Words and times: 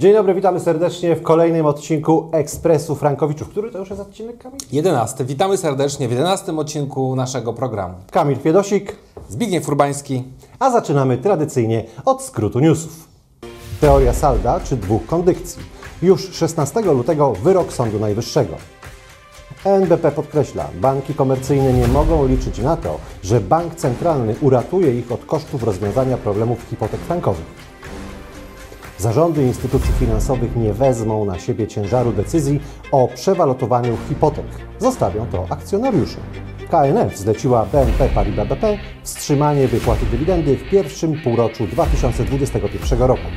Dzień 0.00 0.12
dobry, 0.12 0.34
witamy 0.34 0.60
serdecznie 0.60 1.16
w 1.16 1.22
kolejnym 1.22 1.66
odcinku 1.66 2.28
Ekspresu 2.32 2.94
Frankowiczów. 2.94 3.48
Który 3.48 3.70
to 3.70 3.78
już 3.78 3.90
jest 3.90 4.02
odcinek, 4.02 4.38
Kamil? 4.38 4.58
11. 4.72 5.24
Witamy 5.24 5.56
serdecznie 5.56 6.08
w 6.08 6.10
11 6.10 6.56
odcinku 6.56 7.16
naszego 7.16 7.52
programu. 7.52 7.94
Kamil 8.10 8.38
Fiedosik, 8.38 8.96
Zbigniew 9.28 9.68
Urbański. 9.68 10.24
a 10.58 10.70
zaczynamy 10.70 11.18
tradycyjnie 11.18 11.84
od 12.04 12.22
skrótu 12.22 12.60
newsów. 12.60 13.08
Teoria 13.80 14.12
salda 14.12 14.60
czy 14.60 14.76
dwóch 14.76 15.06
kondykcji. 15.06 15.62
Już 16.02 16.32
16 16.32 16.80
lutego 16.80 17.32
wyrok 17.32 17.72
Sądu 17.72 17.98
Najwyższego. 17.98 18.54
NBP 19.64 20.12
podkreśla, 20.12 20.68
banki 20.80 21.14
komercyjne 21.14 21.72
nie 21.72 21.88
mogą 21.88 22.26
liczyć 22.26 22.58
na 22.58 22.76
to, 22.76 22.98
że 23.22 23.40
bank 23.40 23.74
centralny 23.74 24.34
uratuje 24.40 24.98
ich 24.98 25.12
od 25.12 25.24
kosztów 25.24 25.62
rozwiązania 25.62 26.16
problemów 26.16 26.58
hipotek 26.70 27.00
frankowych. 27.00 27.69
Zarządy 29.00 29.42
instytucji 29.42 29.92
finansowych 29.92 30.56
nie 30.56 30.72
wezmą 30.72 31.24
na 31.24 31.38
siebie 31.38 31.66
ciężaru 31.66 32.12
decyzji 32.12 32.60
o 32.92 33.08
przewalutowaniu 33.08 33.96
hipotek. 34.08 34.44
Zostawią 34.78 35.26
to 35.26 35.46
akcjonariuszom. 35.50 36.22
KNF 36.70 37.18
zleciła 37.18 37.66
BNP 37.72 38.08
Paribas 38.08 38.48
BP 38.48 38.78
wstrzymanie 39.02 39.68
wypłaty 39.68 40.06
dywidendy 40.06 40.56
w 40.56 40.70
pierwszym 40.70 41.20
półroczu 41.22 41.66
2021 41.66 43.02
roku. 43.02 43.28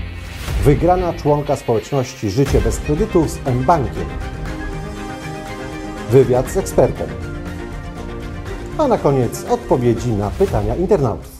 Wygrana 0.63 1.13
członka 1.13 1.55
społeczności 1.55 2.29
Życie 2.29 2.61
bez 2.61 2.79
kredytu 2.79 3.27
z 3.27 3.37
M-Bankiem. 3.45 4.05
Wywiad 6.11 6.51
z 6.51 6.57
ekspertem. 6.57 7.07
A 8.77 8.87
na 8.87 8.97
koniec 8.97 9.45
odpowiedzi 9.49 10.11
na 10.11 10.29
pytania 10.29 10.75
internautów. 10.75 11.32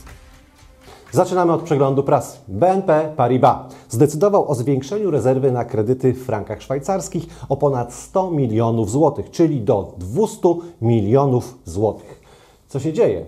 Zaczynamy 1.14 1.52
od 1.52 1.62
przeglądu 1.62 2.02
prasy. 2.02 2.38
BNP 2.48 3.12
Paribas 3.16 3.56
zdecydował 3.88 4.50
o 4.50 4.54
zwiększeniu 4.54 5.10
rezerwy 5.10 5.52
na 5.52 5.64
kredyty 5.64 6.12
w 6.12 6.24
frankach 6.24 6.62
szwajcarskich 6.62 7.26
o 7.48 7.56
ponad 7.56 7.92
100 7.92 8.30
milionów 8.30 8.90
złotych, 8.90 9.30
czyli 9.30 9.60
do 9.60 9.94
200 9.98 10.48
milionów 10.82 11.58
złotych. 11.64 12.20
Co 12.68 12.80
się 12.80 12.92
dzieje? 12.92 13.24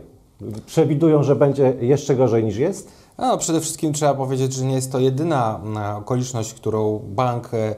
Przewidują, 0.66 1.22
że 1.22 1.36
będzie 1.36 1.74
jeszcze 1.80 2.16
gorzej 2.16 2.44
niż 2.44 2.56
jest? 2.56 2.92
No, 3.18 3.38
przede 3.38 3.60
wszystkim 3.60 3.92
trzeba 3.92 4.14
powiedzieć, 4.14 4.52
że 4.52 4.64
nie 4.64 4.74
jest 4.74 4.92
to 4.92 4.98
jedyna 4.98 5.60
e, 5.76 5.96
okoliczność, 5.96 6.54
którą 6.54 6.98
bank 6.98 7.50
e, 7.54 7.76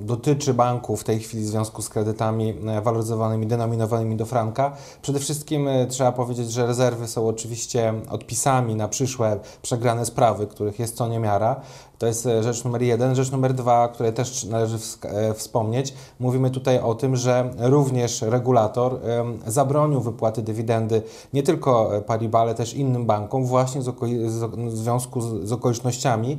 dotyczy 0.00 0.54
banku 0.54 0.96
w 0.96 1.04
tej 1.04 1.20
chwili 1.20 1.44
w 1.44 1.46
związku 1.46 1.82
z 1.82 1.88
kredytami 1.88 2.54
e, 2.66 2.82
waloryzowanymi, 2.82 3.46
denominowanymi 3.46 4.16
do 4.16 4.26
franka. 4.26 4.76
Przede 5.02 5.18
wszystkim 5.18 5.68
e, 5.68 5.86
trzeba 5.86 6.12
powiedzieć, 6.12 6.52
że 6.52 6.66
rezerwy 6.66 7.08
są 7.08 7.28
oczywiście 7.28 7.94
odpisami 8.10 8.74
na 8.74 8.88
przyszłe 8.88 9.40
przegrane 9.62 10.06
sprawy, 10.06 10.46
których 10.46 10.78
jest 10.78 10.96
co 10.96 11.08
niemiara. 11.08 11.60
To 11.98 12.06
jest 12.06 12.26
e, 12.26 12.42
rzecz 12.42 12.64
numer 12.64 12.82
jeden. 12.82 13.14
Rzecz 13.14 13.30
numer 13.30 13.54
dwa, 13.54 13.88
której 13.88 14.12
też 14.12 14.44
należy 14.44 14.78
e, 15.02 15.34
wspomnieć, 15.34 15.94
mówimy 16.20 16.50
tutaj 16.50 16.80
o 16.80 16.94
tym, 16.94 17.16
że 17.16 17.50
również 17.58 18.22
regulator 18.22 19.00
zabronił 19.46 20.00
wypłaty 20.00 20.42
dywidendy 20.42 21.02
nie 21.32 21.42
tylko 21.42 21.96
e, 21.96 22.02
Paribas, 22.02 22.42
ale 22.42 22.54
też 22.54 22.74
innym 22.74 23.06
bankom 23.06 23.44
właśnie 23.44 23.80
w 23.80 24.76
związku 24.76 25.20
z, 25.20 25.52
okolicznościami 25.52 26.38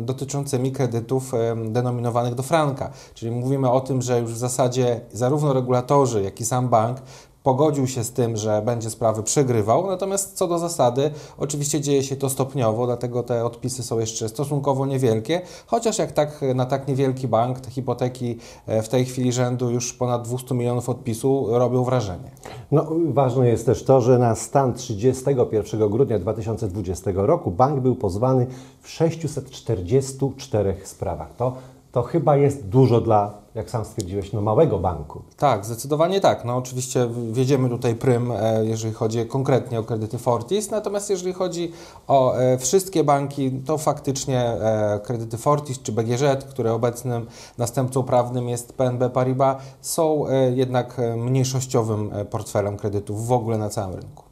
dotyczącymi 0.00 0.72
kredytów 0.72 1.32
denominowanych 1.66 2.34
do 2.34 2.42
franka. 2.42 2.90
Czyli 3.14 3.32
mówimy 3.32 3.70
o 3.70 3.80
tym, 3.80 4.02
że 4.02 4.20
już 4.20 4.32
w 4.32 4.36
zasadzie 4.36 5.00
zarówno 5.12 5.52
regulatorzy, 5.52 6.22
jak 6.22 6.40
i 6.40 6.44
sam 6.44 6.68
bank 6.68 6.98
pogodził 7.42 7.86
się 7.86 8.04
z 8.04 8.12
tym, 8.12 8.36
że 8.36 8.62
będzie 8.62 8.90
sprawy 8.90 9.22
przegrywał, 9.22 9.86
natomiast 9.86 10.36
co 10.36 10.48
do 10.48 10.58
zasady, 10.58 11.10
oczywiście 11.38 11.80
dzieje 11.80 12.02
się 12.02 12.16
to 12.16 12.30
stopniowo, 12.30 12.86
dlatego 12.86 13.22
te 13.22 13.44
odpisy 13.44 13.82
są 13.82 13.98
jeszcze 13.98 14.28
stosunkowo 14.28 14.86
niewielkie, 14.86 15.40
chociaż 15.66 15.98
jak 15.98 16.12
tak 16.12 16.40
na 16.54 16.66
tak 16.66 16.88
niewielki 16.88 17.28
bank, 17.28 17.60
te 17.60 17.70
hipoteki 17.70 18.38
e, 18.66 18.82
w 18.82 18.88
tej 18.88 19.04
chwili 19.04 19.32
rzędu 19.32 19.70
już 19.70 19.92
ponad 19.92 20.28
200 20.28 20.54
milionów 20.54 20.88
odpisu 20.88 21.46
robią 21.50 21.84
wrażenie. 21.84 22.30
No, 22.70 22.86
ważne 23.08 23.48
jest 23.48 23.66
też 23.66 23.84
to, 23.84 24.00
że 24.00 24.18
na 24.18 24.34
stan 24.34 24.74
31 24.74 25.88
grudnia 25.90 26.18
2020 26.18 27.10
roku 27.14 27.50
bank 27.50 27.80
był 27.80 27.94
pozwany 27.94 28.46
w 28.80 28.88
644 28.88 30.76
sprawach. 30.84 31.36
To, 31.36 31.52
to 31.92 32.02
chyba 32.02 32.36
jest 32.36 32.68
dużo 32.68 33.00
dla, 33.00 33.34
jak 33.54 33.70
sam 33.70 33.84
stwierdziłeś, 33.84 34.32
no, 34.32 34.40
małego 34.40 34.78
banku. 34.78 35.22
Tak, 35.36 35.64
zdecydowanie 35.64 36.20
tak. 36.20 36.44
No 36.44 36.56
oczywiście 36.56 37.08
wiedziemy 37.32 37.68
tutaj 37.68 37.94
prym, 37.94 38.32
e, 38.32 38.66
jeżeli 38.66 38.94
chodzi 38.94 39.26
konkretnie 39.26 39.80
o 39.80 39.82
kredyty 39.82 40.18
Fortis, 40.18 40.70
natomiast 40.70 41.10
jeżeli 41.10 41.32
chodzi 41.32 41.72
o 42.08 42.36
e, 42.36 42.58
wszystkie 42.58 43.04
banki, 43.04 43.50
to 43.50 43.78
faktycznie 43.78 44.40
e, 44.40 45.00
kredyty 45.04 45.38
Fortis 45.38 45.82
czy 45.82 45.92
BGŻ, 45.92 46.44
które 46.50 46.72
obecnym 46.72 47.26
następcą 47.58 48.02
prawnym 48.02 48.48
jest 48.48 48.72
PNB 48.72 49.10
Paribas, 49.10 49.56
są 49.80 50.24
jednak 50.54 51.00
mniejszościowym 51.16 52.10
portfelem 52.30 52.76
kredytów 52.76 53.26
w 53.26 53.32
ogóle 53.32 53.58
na 53.58 53.68
całym 53.68 53.94
rynku. 53.94 54.24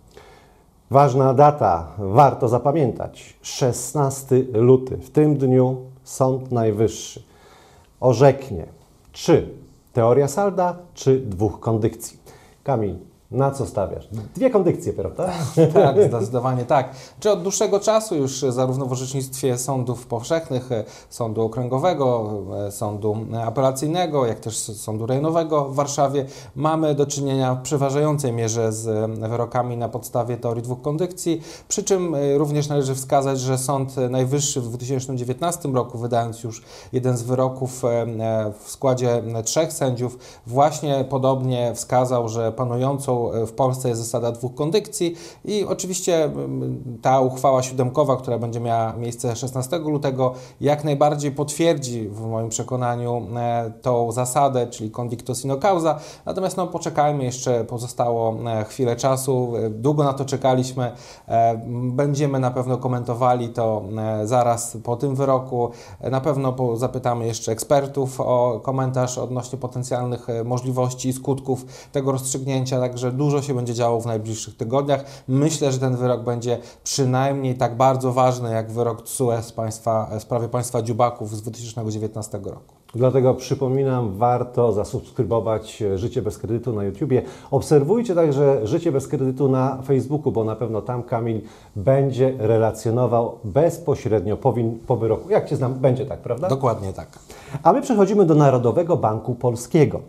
Ważna 0.91 1.35
data, 1.35 1.89
warto 1.99 2.49
zapamiętać. 2.49 3.37
16 3.43 4.45
luty. 4.53 4.97
W 4.97 5.11
tym 5.11 5.37
dniu 5.37 5.77
Sąd 6.05 6.53
Najwyższy 6.53 7.28
orzeknie, 8.01 8.67
czy 9.13 9.49
teoria 9.93 10.29
salda, 10.29 10.77
czy 10.95 11.21
dwóch 11.21 11.61
kondykcji. 11.61 12.19
Kamil, 12.65 12.99
na 13.31 13.51
co 13.51 13.67
stawiasz? 13.67 14.09
Dwie 14.35 14.51
kondykcje, 14.51 14.93
prawda? 14.93 15.31
Tak, 15.75 15.97
zdecydowanie 16.09 16.65
tak. 16.65 16.91
Czy 17.21 17.31
od 17.31 17.43
dłuższego 17.43 17.81
czasu 17.81 18.17
już 18.17 18.41
zarówno 18.49 18.87
w 18.87 18.93
orzecznictwie 18.93 19.59
sądów 19.59 20.07
powszechnych, 20.07 20.73
e, 20.73 20.85
sądu 21.11 21.43
okręgowego, 21.43 22.31
e, 22.67 22.73
sądu 22.73 23.17
apelacyjnego, 23.45 24.27
jak 24.27 24.41
też 24.41 24.59
sądu 24.59 25.07
rejonowego 25.07 25.65
w 25.65 25.75
Warszawie 25.75 26.27
mamy 26.57 26.95
do 26.95 27.07
czynienia 27.07 27.55
w 27.55 27.63
przeważającej 27.63 28.33
mierze 28.33 28.73
z 28.73 28.89
e, 28.89 29.29
wyrokami 29.29 29.77
na 29.77 29.89
podstawie 29.89 30.37
teorii 30.37 30.63
dwóch 30.63 30.83
kondykcji, 30.83 31.43
przy 31.69 31.85
czym 31.85 32.15
e, 32.15 32.39
również 32.39 32.69
należy 32.69 32.95
wskazać, 32.95 33.41
że 33.41 33.59
Sąd 33.59 33.97
Najwyższy 34.11 34.61
w 34.61 34.69
2019 34.69 35.69
roku, 35.69 35.99
wydając 35.99 36.43
już 36.43 36.63
jeden 36.93 37.17
z 37.17 37.23
wyroków 37.23 37.85
e, 37.85 37.89
e, 37.89 38.53
w 38.65 38.71
składzie 38.71 39.15
e, 39.15 39.43
trzech 39.43 39.73
sędziów, 39.73 40.19
właśnie 40.47 41.05
podobnie 41.09 41.75
wskazał, 41.75 42.29
że 42.29 42.53
panującą 42.53 43.18
w 43.47 43.53
Polsce 43.53 43.89
jest 43.89 44.01
zasada 44.01 44.33
dwóch 44.33 44.55
kondykcji 44.55 45.15
i 45.45 45.65
oczywiście 45.65 46.31
ta 47.03 47.21
uchwała 47.21 47.63
siódemkowa, 47.63 48.17
która 48.17 48.39
będzie 48.39 48.61
miała 48.61 48.93
miejsce 48.93 49.37
16 49.37 49.79
lutego, 49.79 50.35
jak 50.61 50.85
najbardziej 50.85 51.33
potwierdzi 51.33 52.09
w 52.09 52.21
moim 52.21 52.49
przekonaniu 52.49 53.27
e, 53.37 53.73
tą 53.83 54.13
zasadę, 54.13 54.67
czyli 54.67 54.91
convicto 54.91 55.35
sino 55.35 55.57
causa. 55.57 55.99
Natomiast 56.27 56.57
no, 56.57 56.67
poczekajmy, 56.67 57.25
jeszcze 57.25 57.65
pozostało 57.65 58.35
e, 58.47 58.65
chwilę 58.65 58.97
czasu, 58.97 59.53
e, 59.57 59.71
długo 59.71 60.05
na 60.05 60.13
to 60.13 60.25
czekaliśmy. 60.25 60.93
E, 61.29 61.61
Będziemy 61.93 62.41
na 62.41 62.51
pewno 62.51 62.77
komentowali 62.77 63.49
to 63.49 63.83
e, 63.99 64.27
zaraz 64.27 64.77
po 64.85 64.97
tym 64.97 65.15
wyroku. 65.15 65.71
E, 66.01 66.11
Na 66.11 66.21
pewno 66.21 66.55
zapytamy 66.77 67.27
jeszcze 67.27 67.53
ekspertów 67.53 68.21
o 68.21 68.61
komentarz 68.63 69.19
odnośnie 69.19 69.59
potencjalnych 69.59 70.31
e, 70.31 70.45
możliwości 70.45 71.09
i 71.09 71.13
skutków 71.13 71.65
tego 71.93 72.13
rozstrzygnięcia, 72.13 72.81
także 72.81 73.08
dużo 73.13 73.43
się 73.43 73.55
będzie 73.55 73.75
działo 73.75 74.01
w 74.01 74.07
najbliższych 74.07 74.57
tygodniach. 74.57 75.05
Myślę, 75.29 75.73
że 75.73 75.79
ten 75.79 75.97
wyrok 75.97 76.25
będzie 76.25 76.59
przynajmniej 76.85 77.55
tak 77.55 77.77
bardzo 77.77 78.13
ważny 78.13 78.51
jak 78.53 78.73
wyrok 78.73 79.03
TSUE 79.03 79.43
z 79.43 79.53
państwa, 79.53 80.11
w 80.19 80.23
sprawie 80.23 80.49
państwa 80.49 80.83
Dziubaków 80.83 81.37
z 81.37 81.43
2019 81.43 82.39
roku. 82.45 82.79
Dlatego 82.95 83.35
przypominam, 83.35 84.13
warto 84.17 84.73
zasubskrybować 84.73 85.83
Życie 85.95 86.23
bez 86.23 86.39
kredytu 86.39 86.73
na 86.73 86.85
YouTubie. 86.85 87.23
Obserwujcie 87.51 88.15
także 88.15 88.67
Życie 88.67 88.93
bez 88.93 89.09
kredytu 89.09 89.49
na 89.49 89.83
Facebooku, 89.83 90.33
bo 90.33 90.45
na 90.45 90.57
pewno 90.57 90.83
tam 90.83 91.03
Kamil 91.03 91.41
będzie 91.77 92.35
relacjonował 92.39 93.39
bezpośrednio 93.45 94.37
po, 94.37 94.53
win, 94.53 94.79
po 94.87 94.97
wyroku. 94.97 95.31
Jak 95.31 95.49
Cię 95.49 95.57
znam, 95.57 95.75
będzie 95.75 96.07
tak, 96.07 96.21
prawda? 96.21 96.49
Dokładnie 96.49 96.93
tak. 96.93 97.09
A 97.63 97.73
my 97.73 97.83
przechodzimy 97.83 98.27
do 98.27 98.35
Narodowego 98.35 98.97
Banku 98.97 99.35
Polskiego. 99.35 100.01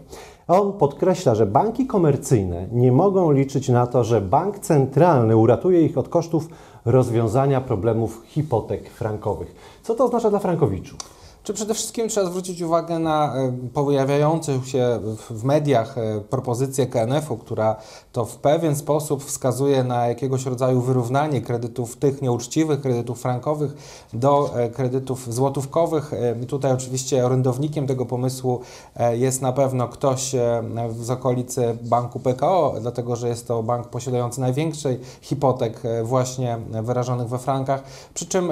On 0.49 0.73
podkreśla, 0.73 1.35
że 1.35 1.45
banki 1.45 1.87
komercyjne 1.87 2.67
nie 2.71 2.91
mogą 2.91 3.31
liczyć 3.31 3.69
na 3.69 3.87
to, 3.87 4.03
że 4.03 4.21
bank 4.21 4.59
centralny 4.59 5.37
uratuje 5.37 5.81
ich 5.81 5.97
od 5.97 6.09
kosztów 6.09 6.47
rozwiązania 6.85 7.61
problemów 7.61 8.23
hipotek 8.25 8.89
frankowych. 8.89 9.79
Co 9.83 9.95
to 9.95 10.05
oznacza 10.05 10.29
dla 10.29 10.39
frankowiczów? 10.39 11.18
Czy 11.49 11.53
przede 11.53 11.73
wszystkim 11.73 12.09
trzeba 12.09 12.27
zwrócić 12.27 12.61
uwagę 12.61 12.99
na 12.99 13.35
e, 13.35 13.51
pojawiające 13.73 14.59
się 14.65 14.99
w 15.29 15.43
mediach 15.43 15.97
e, 15.97 16.21
propozycję 16.21 16.87
KNF-u, 16.87 17.37
która 17.37 17.75
to 18.11 18.25
w 18.25 18.35
pewien 18.35 18.75
sposób 18.75 19.23
wskazuje 19.23 19.83
na 19.83 20.07
jakiegoś 20.07 20.45
rodzaju 20.45 20.81
wyrównanie 20.81 21.41
kredytów 21.41 21.97
tych 21.97 22.21
nieuczciwych, 22.21 22.81
kredytów 22.81 23.21
frankowych 23.21 23.73
do 24.13 24.59
e, 24.59 24.69
kredytów 24.69 25.33
złotówkowych. 25.33 26.11
Tutaj 26.47 26.71
oczywiście 26.71 27.25
orędownikiem 27.25 27.87
tego 27.87 28.05
pomysłu 28.05 28.59
jest 29.11 29.41
na 29.41 29.51
pewno 29.51 29.87
ktoś 29.87 30.35
z 30.99 31.09
okolicy 31.09 31.77
banku 31.81 32.19
PKO, 32.19 32.75
dlatego 32.81 33.15
że 33.15 33.29
jest 33.29 33.47
to 33.47 33.63
bank 33.63 33.87
posiadający 33.87 34.41
największej 34.41 34.99
hipotek 35.21 35.81
właśnie 36.03 36.57
wyrażonych 36.83 37.27
we 37.27 37.37
frankach. 37.37 37.83
Przy 38.13 38.25
czym 38.25 38.51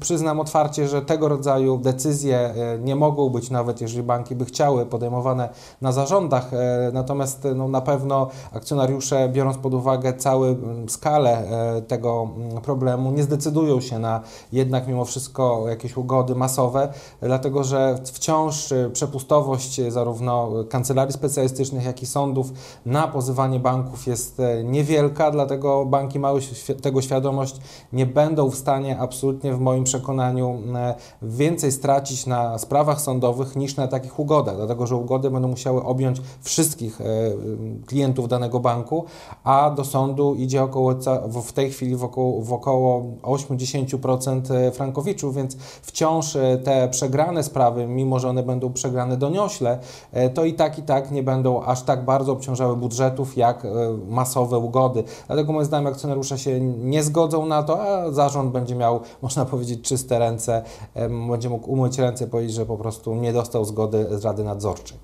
przyznam 0.00 0.40
otwarcie, 0.40 0.88
że 0.88 1.02
tego 1.02 1.28
rodzaju 1.28 1.78
decyzje 1.78 2.19
e, 2.28 2.78
nie 2.78 2.96
mogą 2.96 3.28
być, 3.28 3.50
nawet 3.50 3.80
jeżeli 3.80 4.02
banki 4.02 4.34
by 4.34 4.44
chciały, 4.44 4.86
podejmowane 4.86 5.48
na 5.80 5.92
zarządach. 5.92 6.54
E, 6.54 6.90
natomiast 6.92 7.48
no, 7.54 7.68
na 7.68 7.80
pewno 7.80 8.28
akcjonariusze, 8.52 9.28
biorąc 9.28 9.58
pod 9.58 9.74
uwagę 9.74 10.14
całą 10.14 10.56
skalę 10.88 11.30
e, 11.76 11.82
tego 11.82 12.28
problemu, 12.62 13.10
nie 13.10 13.22
zdecydują 13.22 13.80
się 13.80 13.98
na 13.98 14.20
jednak 14.52 14.88
mimo 14.88 15.04
wszystko 15.04 15.68
jakieś 15.68 15.96
ugody 15.96 16.34
masowe, 16.34 16.92
dlatego 17.20 17.64
że 17.64 17.98
wciąż 18.04 18.68
przepustowość 18.92 19.80
zarówno 19.88 20.50
kancelarii 20.70 21.12
specjalistycznych, 21.12 21.84
jak 21.84 22.02
i 22.02 22.06
sądów 22.06 22.52
na 22.86 23.08
pozywanie 23.08 23.60
banków 23.60 24.06
jest 24.06 24.42
niewielka, 24.64 25.30
dlatego 25.30 25.86
banki 25.86 26.18
mają 26.18 26.36
tego 26.82 27.02
świadomość, 27.02 27.56
nie 27.92 28.06
będą 28.06 28.50
w 28.50 28.54
stanie 28.54 28.98
absolutnie 28.98 29.52
w 29.52 29.60
moim 29.60 29.84
przekonaniu 29.84 30.58
więcej 31.22 31.72
stracić 31.72 31.99
na 32.26 32.58
sprawach 32.58 33.00
sądowych 33.00 33.56
niż 33.56 33.76
na 33.76 33.88
takich 33.88 34.18
ugodach, 34.18 34.56
dlatego 34.56 34.86
że 34.86 34.96
ugody 34.96 35.30
będą 35.30 35.48
musiały 35.48 35.84
objąć 35.84 36.20
wszystkich 36.42 37.00
e, 37.00 37.04
klientów 37.86 38.28
danego 38.28 38.60
banku, 38.60 39.04
a 39.44 39.70
do 39.70 39.84
sądu 39.84 40.34
idzie 40.34 40.62
około, 40.62 40.94
w 41.42 41.52
tej 41.52 41.70
chwili 41.70 41.96
w 41.96 42.04
około, 42.04 42.42
w 42.42 42.52
około 42.52 43.02
8-10% 43.22 44.54
e, 44.54 44.72
frankowiczów, 44.72 45.34
więc 45.34 45.56
wciąż 45.82 46.36
e, 46.36 46.58
te 46.58 46.88
przegrane 46.88 47.42
sprawy, 47.42 47.86
mimo 47.86 48.18
że 48.18 48.28
one 48.28 48.42
będą 48.42 48.72
przegrane 48.72 49.16
doniośle, 49.16 49.78
to 50.34 50.44
i 50.44 50.54
tak 50.54 50.78
i 50.78 50.82
tak 50.82 51.10
nie 51.10 51.22
będą 51.22 51.62
aż 51.62 51.82
tak 51.82 52.04
bardzo 52.04 52.32
obciążały 52.32 52.76
budżetów 52.76 53.36
jak 53.36 53.66
masowe 54.08 54.58
ugody. 54.58 55.04
Dlatego 55.26 55.52
moim 55.52 55.64
zdaniem 55.64 55.86
akcjonariusze 55.86 56.38
się 56.38 56.60
nie 56.60 57.02
zgodzą 57.02 57.46
na 57.46 57.62
to, 57.62 57.82
a 57.82 58.12
zarząd 58.12 58.52
będzie 58.52 58.74
miał, 58.74 59.00
można 59.22 59.44
powiedzieć, 59.44 59.82
czyste 59.82 60.18
ręce, 60.18 60.62
będzie 61.28 61.48
mógł 61.48 61.72
umyć 61.72 61.89
ręce 61.98 62.24
i 62.24 62.28
powiedzieć, 62.28 62.54
że 62.54 62.66
po 62.66 62.76
prostu 62.76 63.14
nie 63.14 63.32
dostał 63.32 63.64
zgody 63.64 64.06
z 64.18 64.24
Rady 64.24 64.44
Nadzorczej. 64.44 64.98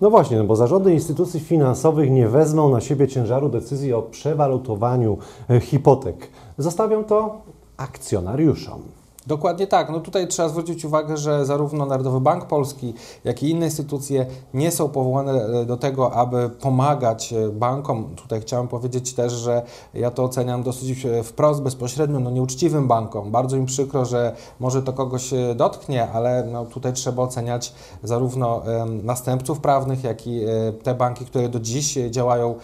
No 0.00 0.10
właśnie, 0.10 0.38
no 0.38 0.44
bo 0.44 0.56
zarządy 0.56 0.92
instytucji 0.92 1.40
finansowych 1.40 2.10
nie 2.10 2.28
wezmą 2.28 2.68
na 2.68 2.80
siebie 2.80 3.08
ciężaru 3.08 3.48
decyzji 3.48 3.92
o 3.92 4.02
przewalutowaniu 4.02 5.18
e, 5.50 5.60
hipotek. 5.60 6.30
Zostawią 6.58 7.04
to 7.04 7.40
akcjonariuszom. 7.76 8.82
Dokładnie 9.26 9.66
tak. 9.66 9.90
No 9.90 10.00
tutaj 10.00 10.28
trzeba 10.28 10.48
zwrócić 10.48 10.84
uwagę, 10.84 11.16
że 11.16 11.46
zarówno 11.46 11.86
Narodowy 11.86 12.20
Bank 12.20 12.44
Polski, 12.46 12.94
jak 13.24 13.42
i 13.42 13.50
inne 13.50 13.66
instytucje 13.66 14.26
nie 14.54 14.70
są 14.70 14.88
powołane 14.88 15.32
e, 15.32 15.64
do 15.64 15.76
tego, 15.76 16.12
aby 16.12 16.50
pomagać 16.60 17.32
e, 17.32 17.48
bankom. 17.48 18.14
Tutaj 18.16 18.40
chciałem 18.40 18.68
powiedzieć 18.68 19.14
też, 19.14 19.32
że 19.32 19.62
ja 19.94 20.10
to 20.10 20.24
oceniam 20.24 20.62
dosyć 20.62 21.06
e, 21.06 21.22
wprost, 21.22 21.62
bezpośrednio, 21.62 22.20
no 22.20 22.30
nieuczciwym 22.30 22.88
bankom. 22.88 23.30
Bardzo 23.30 23.56
im 23.56 23.66
przykro, 23.66 24.04
że 24.04 24.36
może 24.60 24.82
to 24.82 24.92
kogoś 24.92 25.30
dotknie, 25.56 26.10
ale 26.10 26.44
no 26.52 26.66
tutaj 26.66 26.92
trzeba 26.92 27.22
oceniać 27.22 27.74
zarówno 28.02 28.62
następców 29.02 29.60
prawnych, 29.60 30.04
jak 30.04 30.26
i 30.26 30.40
te 30.82 30.94
banki, 30.94 31.24
które 31.24 31.48
do 31.48 31.60
dziś 31.60 31.98
działają 32.10 32.54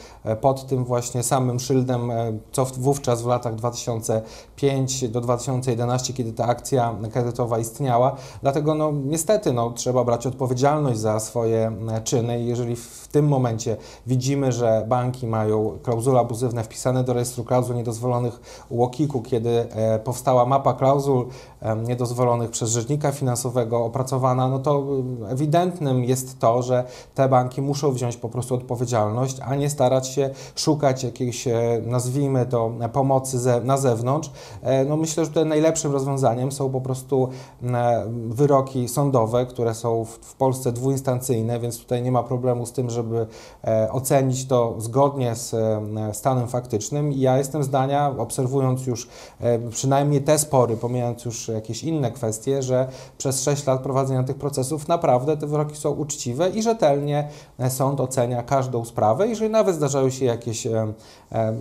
pod 0.41 0.67
tym 0.67 0.85
właśnie 0.85 1.23
samym 1.23 1.61
szyldem, 1.61 2.13
co 2.53 2.65
wówczas 2.65 3.23
w 3.23 3.27
latach 3.27 3.55
2005 3.55 5.09
do 5.09 5.21
2011, 5.21 6.13
kiedy 6.13 6.33
ta 6.33 6.46
akcja 6.47 6.95
kredytowa 7.13 7.59
istniała. 7.59 8.17
Dlatego 8.43 8.75
no, 8.75 8.93
niestety 9.05 9.53
no, 9.53 9.71
trzeba 9.71 10.05
brać 10.05 10.27
odpowiedzialność 10.27 10.99
za 10.99 11.21
swoje 11.21 11.73
e, 11.89 12.01
czyny. 12.01 12.43
Jeżeli 12.43 12.77
w 12.77 13.09
tym 13.13 13.29
momencie 13.29 13.77
widzimy, 14.07 14.53
że 14.53 14.85
banki 14.89 15.27
mają 15.27 15.79
klauzule 15.83 16.21
abuzywne 16.21 16.65
wpisane 16.65 17.05
do 17.05 17.13
rejestru 17.13 17.45
klauzul 17.45 17.77
niedozwolonych 17.77 18.67
UOKiK-u, 18.69 19.23
kiedy 19.23 19.51
e, 19.51 19.99
powstała 19.99 20.47
mapa 20.47 20.75
klauzul 20.75 21.27
e, 21.61 21.77
niedozwolonych 21.77 22.51
przez 22.51 22.71
rzecznika 22.71 23.13
finansowego 23.13 23.85
opracowana, 23.85 24.49
no 24.49 24.59
to 24.59 24.87
ewidentnym 25.29 26.05
jest 26.05 26.39
to, 26.39 26.63
że 26.63 26.85
te 27.15 27.29
banki 27.29 27.63
muszą 27.63 27.93
wziąć 27.93 28.17
po 28.17 28.29
prostu 28.29 28.55
odpowiedzialność, 28.55 29.37
a 29.45 29.55
nie 29.55 29.71
starać 29.71 30.09
się 30.09 30.31
szukać 30.57 31.05
jakiejś, 31.05 31.49
nazwijmy 31.87 32.47
to, 32.47 32.71
pomocy 32.93 33.39
ze, 33.39 33.61
na 33.61 33.77
zewnątrz. 33.77 34.31
No 34.87 34.97
myślę, 34.97 35.25
że 35.25 35.31
tutaj 35.31 35.47
najlepszym 35.47 35.93
rozwiązaniem 35.93 36.36
są 36.51 36.71
po 36.71 36.81
prostu 36.81 37.29
e, 37.63 38.07
wyroki 38.29 38.89
sądowe, 38.89 39.47
które 39.47 39.75
są 39.75 40.05
w 40.05 40.35
Polsce 40.35 40.73
dwuinstancyjne, 40.73 41.61
więc 41.61 41.79
tutaj 41.79 42.03
nie 42.03 42.13
ma 42.13 42.23
problemu 42.23 42.67
z 42.67 42.73
tym, 42.73 42.91
żeby 42.91 43.27
e, 43.65 43.93
ocenić 43.93 44.47
to 44.47 44.75
zgodnie 44.79 45.35
z 45.35 45.55
e, 45.55 46.15
stanem 46.15 46.49
faktycznym. 46.49 47.13
I 47.13 47.21
ja 47.21 47.39
jestem 47.39 47.63
zdania, 47.63 48.15
obserwując 48.19 48.87
już 48.87 49.09
przynajmniej 49.71 50.23
te 50.23 50.39
spory, 50.39 50.77
pomijając 50.77 51.25
już 51.25 51.49
jakieś 51.49 51.85
inne 51.85 52.11
kwestie, 52.11 52.63
że 52.63 52.89
przez 53.19 53.43
6 53.43 53.67
lat 53.67 53.83
prowadzenia 53.83 54.23
tych 54.23 54.37
procesów 54.37 54.89
naprawdę 54.89 55.37
te 55.37 55.47
wyroki 55.47 55.77
są 55.77 55.91
uczciwe 55.91 56.51
i 56.51 56.63
rzetelnie 56.63 57.29
sąd 57.69 58.01
ocenia 58.01 58.43
każdą 58.43 58.85
sprawę. 58.85 59.29
Jeżeli 59.29 59.51
nawet 59.51 59.77
zdarzają 59.77 60.11
się 60.11 60.25
jakieś, 60.25 60.67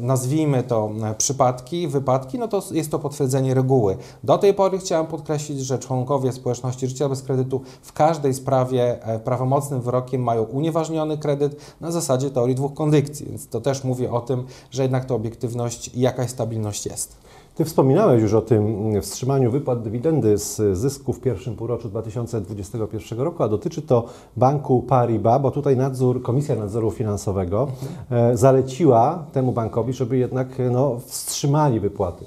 nazwijmy 0.01 0.63
to, 0.63 0.89
przypadki, 1.17 1.87
wypadki, 1.87 2.39
no 2.39 2.47
to 2.47 2.63
jest 2.71 2.91
to 2.91 2.99
potwierdzenie 2.99 3.53
reguły. 3.53 3.97
Do 4.23 4.37
tej 4.37 4.53
pory 4.53 4.64
chciałem 4.79 5.07
podkreślić, 5.07 5.59
że 5.59 5.79
członkowie 5.79 6.31
społeczności 6.31 6.87
życia 6.87 7.09
bez 7.09 7.21
kredytu 7.21 7.61
w 7.81 7.93
każdej 7.93 8.33
sprawie 8.33 9.03
e, 9.03 9.19
prawomocnym 9.19 9.81
wyrokiem 9.81 10.23
mają 10.23 10.43
unieważniony 10.43 11.17
kredyt 11.17 11.55
na 11.81 11.91
zasadzie 11.91 12.29
teorii 12.29 12.55
dwóch 12.55 12.73
kondycji, 12.73 13.25
więc 13.25 13.47
to 13.47 13.61
też 13.61 13.83
mówi 13.83 14.07
o 14.07 14.21
tym, 14.21 14.43
że 14.71 14.81
jednak 14.81 15.05
ta 15.05 15.15
obiektywność 15.15 15.87
i 15.87 15.99
jakaś 15.99 16.29
stabilność 16.29 16.85
jest. 16.85 17.17
Ty 17.55 17.65
wspominałeś 17.65 18.21
już 18.21 18.33
o 18.33 18.41
tym 18.41 19.01
wstrzymaniu 19.01 19.51
wypłat 19.51 19.81
dywidendy 19.81 20.37
z 20.37 20.77
zysku 20.77 21.13
w 21.13 21.19
pierwszym 21.19 21.55
półroczu 21.55 21.89
2021 21.89 23.19
roku, 23.19 23.43
a 23.43 23.47
dotyczy 23.47 23.81
to 23.81 24.05
banku 24.37 24.81
Paribas, 24.81 25.41
bo 25.41 25.51
tutaj 25.51 25.77
nadzór, 25.77 26.21
Komisja 26.21 26.55
Nadzoru 26.55 26.91
Finansowego 26.91 27.67
mhm. 28.09 28.37
zaleciła 28.37 29.25
temu 29.33 29.51
bankowi, 29.51 29.93
żeby 29.93 30.17
jednak 30.17 30.47
no, 30.71 30.99
wstrzymali 31.05 31.79
wypłaty 31.79 32.25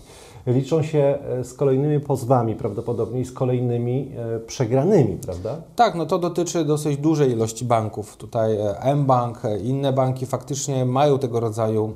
liczą 0.52 0.82
się 0.82 1.18
e, 1.38 1.44
z 1.44 1.54
kolejnymi 1.54 2.00
pozwami 2.00 2.54
prawdopodobnie 2.54 3.24
z 3.24 3.32
kolejnymi 3.32 4.12
e, 4.16 4.40
przegranymi, 4.40 5.16
prawda? 5.16 5.56
Tak, 5.76 5.94
no 5.94 6.06
to 6.06 6.18
dotyczy 6.18 6.64
dosyć 6.64 6.96
dużej 6.96 7.32
ilości 7.32 7.64
banków. 7.64 8.16
Tutaj 8.16 8.56
e, 8.56 8.94
mBank, 8.94 9.42
inne 9.62 9.92
banki 9.92 10.26
faktycznie 10.26 10.84
mają 10.84 11.18
tego 11.18 11.40
rodzaju 11.40 11.92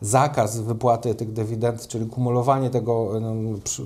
zakaz 0.00 0.60
wypłaty 0.60 1.14
tych 1.14 1.32
dywidend, 1.32 1.86
czyli 1.86 2.06
kumulowanie 2.06 2.70
tego 2.70 3.10
no, 3.20 3.34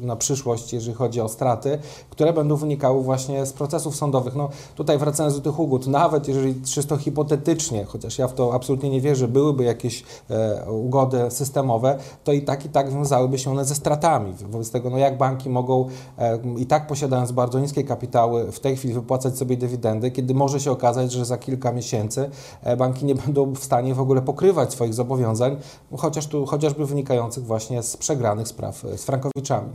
na 0.02 0.16
przyszłość, 0.16 0.72
jeżeli 0.72 0.94
chodzi 0.94 1.20
o 1.20 1.28
straty, 1.28 1.78
które 2.10 2.32
będą 2.32 2.56
wynikały 2.56 3.02
właśnie 3.02 3.46
z 3.46 3.52
procesów 3.52 3.96
sądowych. 3.96 4.34
No 4.34 4.48
tutaj 4.74 4.98
wracając 4.98 5.36
do 5.36 5.40
tych 5.40 5.60
ugód, 5.60 5.86
nawet 5.86 6.28
jeżeli 6.28 6.54
czysto 6.62 6.96
hipotetycznie, 6.96 7.84
chociaż 7.84 8.18
ja 8.18 8.28
w 8.28 8.34
to 8.34 8.54
absolutnie 8.54 8.90
nie 8.90 9.00
wierzę, 9.00 9.28
byłyby 9.28 9.64
jakieś 9.64 10.04
ugody 10.68 11.30
systemowe, 11.30 11.98
to 12.24 12.32
i 12.32 12.42
tak 12.42 12.66
i 12.66 12.68
tak 12.68 12.90
wiązałyby 12.90 13.38
się 13.38 13.50
one 13.50 13.64
ze 13.64 13.74
stratami 13.74 13.91
stratami. 13.92 14.34
Wobec 14.50 14.70
tego, 14.70 14.90
no 14.90 14.98
jak 14.98 15.18
banki 15.18 15.50
mogą 15.50 15.88
e, 16.18 16.38
i 16.58 16.66
tak 16.66 16.86
posiadając 16.86 17.32
bardzo 17.32 17.60
niskie 17.60 17.84
kapitały 17.84 18.52
w 18.52 18.60
tej 18.60 18.76
chwili 18.76 18.94
wypłacać 18.94 19.38
sobie 19.38 19.56
dywidendy, 19.56 20.10
kiedy 20.10 20.34
może 20.34 20.60
się 20.60 20.70
okazać, 20.70 21.12
że 21.12 21.24
za 21.24 21.38
kilka 21.38 21.72
miesięcy 21.72 22.30
e, 22.62 22.76
banki 22.76 23.04
nie 23.04 23.14
będą 23.14 23.52
w 23.52 23.64
stanie 23.64 23.94
w 23.94 24.00
ogóle 24.00 24.22
pokrywać 24.22 24.72
swoich 24.72 24.94
zobowiązań, 24.94 25.56
chociaż 25.96 26.26
tu, 26.26 26.46
chociażby 26.46 26.86
wynikających 26.86 27.44
właśnie 27.44 27.82
z 27.82 27.96
przegranych 27.96 28.48
spraw 28.48 28.84
e, 28.84 28.98
z 28.98 29.04
frankowiczami. 29.04 29.68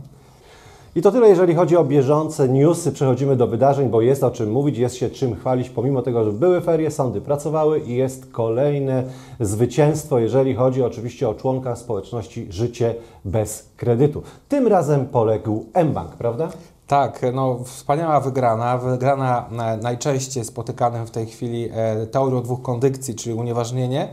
I 0.98 1.02
to 1.02 1.12
tyle, 1.12 1.28
jeżeli 1.28 1.54
chodzi 1.54 1.76
o 1.76 1.84
bieżące 1.84 2.48
newsy. 2.48 2.92
Przechodzimy 2.92 3.36
do 3.36 3.46
wydarzeń, 3.46 3.88
bo 3.88 4.02
jest 4.02 4.24
o 4.24 4.30
czym 4.30 4.50
mówić, 4.50 4.78
jest 4.78 4.96
się 4.96 5.10
czym 5.10 5.34
chwalić, 5.34 5.70
pomimo 5.70 6.02
tego, 6.02 6.24
że 6.24 6.32
były 6.32 6.60
ferie, 6.60 6.90
sądy 6.90 7.20
pracowały 7.20 7.80
i 7.80 7.94
jest 7.94 8.32
kolejne 8.32 9.04
zwycięstwo, 9.40 10.18
jeżeli 10.18 10.54
chodzi 10.54 10.82
oczywiście 10.82 11.28
o 11.28 11.34
członka 11.34 11.76
społeczności 11.76 12.46
Życie 12.50 12.94
bez 13.24 13.68
kredytu. 13.76 14.22
Tym 14.48 14.66
razem 14.66 15.06
poległ 15.06 15.66
mBank, 15.84 16.16
prawda? 16.16 16.48
Tak, 16.86 17.20
no 17.32 17.58
wspaniała 17.64 18.20
wygrana, 18.20 18.78
wygrana 18.78 19.48
najczęściej 19.82 20.44
spotykanym 20.44 21.06
w 21.06 21.10
tej 21.10 21.26
chwili 21.26 21.68
e, 21.72 22.06
teorią 22.06 22.42
dwóch 22.42 22.62
kondycji, 22.62 23.14
czyli 23.14 23.34
unieważnienie, 23.34 24.08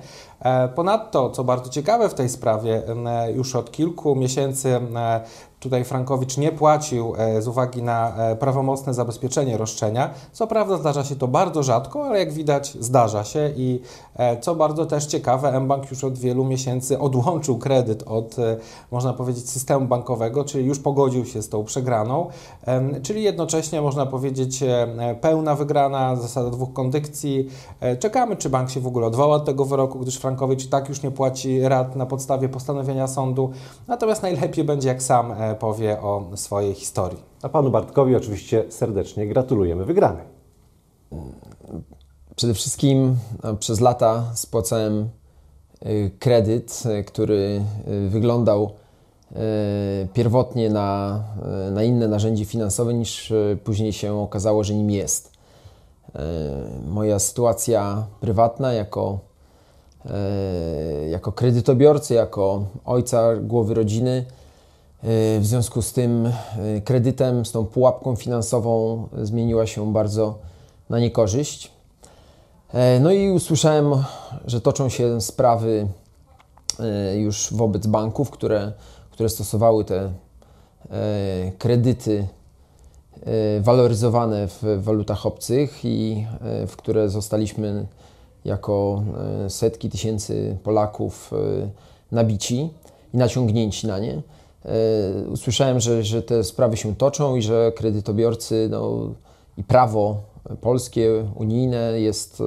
Ponadto, 0.76 1.30
co 1.30 1.44
bardzo 1.44 1.70
ciekawe 1.70 2.10
w 2.10 2.14
tej 2.14 2.30
sprawie, 2.30 2.82
już 3.36 3.56
od 3.56 3.72
kilku 3.72 4.16
miesięcy 4.16 4.80
Tutaj 5.66 5.84
Frankowicz 5.84 6.38
nie 6.38 6.52
płacił 6.52 7.14
e, 7.18 7.42
z 7.42 7.48
uwagi 7.48 7.84
na 7.84 8.16
e, 8.18 8.36
prawomocne 8.36 8.94
zabezpieczenie 8.94 9.58
roszczenia. 9.58 10.10
Co 10.32 10.48
prawda 10.48 10.78
zdarza 10.78 11.04
się 11.04 11.16
to 11.16 11.28
bardzo 11.28 11.64
rzadko, 11.64 12.06
ale 12.06 12.20
jak 12.20 12.34
widać 12.34 12.78
zdarza 12.80 13.24
się 13.24 13.52
i 13.56 13.82
e, 14.16 14.40
co 14.40 14.56
bardzo 14.56 14.86
też 14.86 15.06
ciekawe, 15.06 15.60
mBank 15.60 15.92
już 15.92 16.04
od 16.04 16.18
wielu 16.18 16.46
miesięcy 16.46 17.00
odłączył 17.00 17.58
kredyt 17.58 18.04
od, 18.08 18.36
można 18.92 19.14
powiedzieć, 19.14 19.50
systemu 19.50 19.88
bankowego, 19.88 20.44
czyli 20.44 20.66
już 20.66 20.80
pogodził 20.80 21.26
się 21.26 21.42
z 21.42 21.50
tą 21.50 21.64
przegraną, 21.64 22.30
czyli 23.04 23.24
jednocześnie 23.24 23.82
można 23.82 24.06
powiedzieć 24.06 24.64
pełna 25.22 25.56
wygrana, 25.56 26.16
zasada 26.16 26.50
dwóch 26.50 26.74
kondycji. 26.74 27.50
Czekamy, 28.00 28.36
czy 28.36 28.50
bank 28.50 28.70
się 28.70 28.80
w 28.80 28.88
ogóle 28.88 29.08
odwoła 29.08 29.36
od 29.36 29.46
tego 29.46 29.66
wyroku, 29.66 30.00
gdyż 30.00 30.20
Frankowicz 30.26 30.68
tak 30.68 30.90
już 30.90 31.04
nie 31.04 31.12
płaci 31.12 31.62
rat 31.62 31.96
na 31.96 32.06
podstawie 32.06 32.50
postanowienia 32.50 33.08
sądu. 33.08 33.52
Natomiast 33.88 34.22
najlepiej 34.22 34.64
będzie, 34.64 34.88
jak 34.88 35.04
sam 35.04 35.34
powie 35.60 36.02
o 36.02 36.24
swojej 36.36 36.74
historii. 36.74 37.20
A 37.42 37.50
panu 37.50 37.72
Bartkowi 37.72 38.16
oczywiście 38.16 38.66
serdecznie 38.70 39.28
gratulujemy 39.28 39.86
wygranej. 39.86 40.26
Przede 42.36 42.54
wszystkim 42.54 43.18
no, 43.44 43.56
przez 43.56 43.80
lata 43.80 44.24
spłacałem 44.34 45.10
y, 45.86 46.12
kredyt, 46.20 46.84
który 47.08 47.62
wyglądał 48.10 48.72
pierwotnie 50.14 50.70
na, 50.70 51.20
na 51.72 51.84
inne 51.84 52.08
narzędzie 52.08 52.46
finansowe 52.46 52.94
niż 52.94 53.34
później 53.64 53.94
się 53.94 54.20
okazało, 54.20 54.64
że 54.64 54.74
nim 54.74 54.92
jest. 54.92 55.32
Moja 56.88 57.20
sytuacja 57.20 58.06
prywatna 58.20 58.74
jako, 58.74 59.20
jako 61.10 61.32
kredytobiorcy, 61.32 62.14
jako 62.14 62.64
ojca 62.86 63.36
głowy 63.36 63.74
rodziny 63.74 64.26
w 65.40 65.42
związku 65.44 65.82
z 65.82 65.94
tym 65.94 66.26
y, 66.26 66.82
kredytem, 66.86 67.46
z 67.46 67.52
tą 67.52 67.66
pułapką 67.66 68.16
finansową 68.16 69.08
zmieniła 69.22 69.68
się 69.68 69.94
bardzo 69.94 70.38
na 70.90 71.00
niekorzyść. 71.00 71.72
E, 72.74 73.00
no 73.00 73.12
i 73.12 73.32
usłyszałem, 73.32 73.92
że 74.46 74.62
toczą 74.62 74.90
się 74.90 75.22
sprawy 75.22 75.88
e, 76.80 77.18
już 77.18 77.54
wobec 77.54 77.88
banków, 77.88 78.32
które, 78.32 78.72
które 79.12 79.30
stosowały 79.30 79.86
te 79.86 80.02
e, 80.02 80.12
kredyty 81.58 82.28
waloryzowane 83.62 84.48
w 84.48 84.64
walutach 84.84 85.26
obcych 85.26 85.86
i 85.86 86.28
w 86.68 86.76
które 86.76 87.10
zostaliśmy 87.10 87.86
jako 88.46 89.04
setki 89.50 89.90
tysięcy 89.90 90.58
Polaków 90.64 91.32
nabici 92.12 92.70
i 93.14 93.18
naciągnięci 93.18 93.88
na 93.88 94.00
nie. 94.00 94.22
E, 94.66 95.28
usłyszałem, 95.28 95.80
że, 95.80 96.04
że 96.04 96.22
te 96.22 96.44
sprawy 96.44 96.78
się 96.78 96.96
toczą 96.96 97.36
i 97.36 97.42
że 97.42 97.72
kredytobiorcy 97.76 98.68
no, 98.72 99.10
i 99.58 99.64
prawo 99.64 100.22
polskie, 100.62 101.26
unijne 101.36 102.00
jest 102.02 102.42
e, 102.42 102.44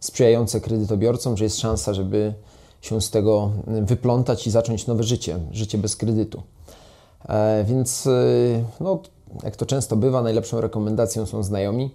sprzyjające 0.00 0.60
kredytobiorcom, 0.60 1.36
że 1.36 1.44
jest 1.44 1.58
szansa, 1.58 1.94
żeby 1.94 2.34
się 2.80 3.00
z 3.00 3.10
tego 3.10 3.50
wyplątać 3.66 4.46
i 4.46 4.50
zacząć 4.50 4.86
nowe 4.86 5.02
życie, 5.02 5.38
życie 5.52 5.78
bez 5.78 5.96
kredytu. 5.96 6.42
E, 7.28 7.64
więc, 7.64 8.08
no, 8.80 9.02
jak 9.42 9.56
to 9.56 9.66
często 9.66 9.96
bywa, 9.96 10.22
najlepszą 10.22 10.60
rekomendacją 10.60 11.26
są 11.26 11.42
znajomi. 11.42 11.90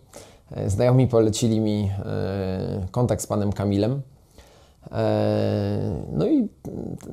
Znajomi 0.68 1.08
polecili 1.08 1.60
mi 1.60 1.92
kontakt 2.92 3.22
z 3.22 3.28
panem 3.28 3.52
Kamilem, 3.52 4.02
E, 4.92 5.96
no 6.14 6.28
i 6.28 6.48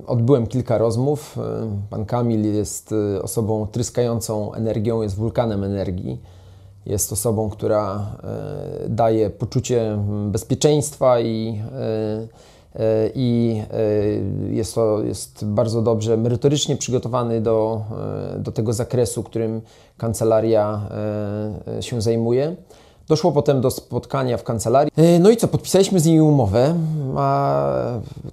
odbyłem 0.07 0.47
kilka 0.47 0.79
rozmów. 0.79 1.39
E, 1.39 1.43
pan 1.91 2.05
Kamil 2.05 2.55
jest 2.55 2.95
e, 3.17 3.23
osobą 3.23 3.67
tryskającą 3.67 4.53
energią, 4.53 5.03
jest 5.03 5.15
wulkanem 5.15 5.65
energii. 5.65 6.21
Jest 6.87 7.13
osobą, 7.13 7.51
która 7.51 8.07
daje 8.89 9.31
poczucie 9.31 9.99
bezpieczeństwa 10.27 11.21
i, 11.21 11.63
i 13.15 13.63
jest, 14.51 14.75
to, 14.75 15.03
jest 15.03 15.45
bardzo 15.45 15.83
dobrze 15.83 16.17
merytorycznie 16.17 16.77
przygotowany 16.77 17.41
do, 17.41 17.83
do 18.39 18.53
tego 18.53 18.73
zakresu, 18.73 19.23
którym 19.23 19.61
kancelaria 19.97 20.89
się 21.81 22.03
zajmuje. 22.03 22.57
Doszło 23.09 23.33
potem 23.33 23.61
do 23.61 23.71
spotkania 23.71 24.39
w 24.39 24.45
kancelarii. 24.45 24.93
E, 24.97 25.19
no 25.19 25.31
i 25.31 25.37
co, 25.37 25.49
podpisaliśmy 25.49 26.01
z 26.01 26.07
nimi 26.07 26.21
umowę, 26.21 26.75
a 27.17 27.75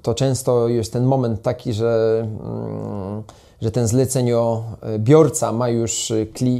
to 0.01 0.13
często 0.13 0.67
jest 0.67 0.93
ten 0.93 1.03
moment 1.03 1.41
taki, 1.41 1.73
że, 1.73 2.21
mm, 2.21 3.23
że 3.61 3.71
ten 3.71 3.87
zleceniobiorca 3.87 5.51
ma 5.51 5.69
już 5.69 6.13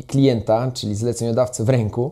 klienta, 0.07 0.71
czyli 0.73 0.95
zleceniodawcę 0.95 1.63
w 1.63 1.69
ręku 1.69 2.11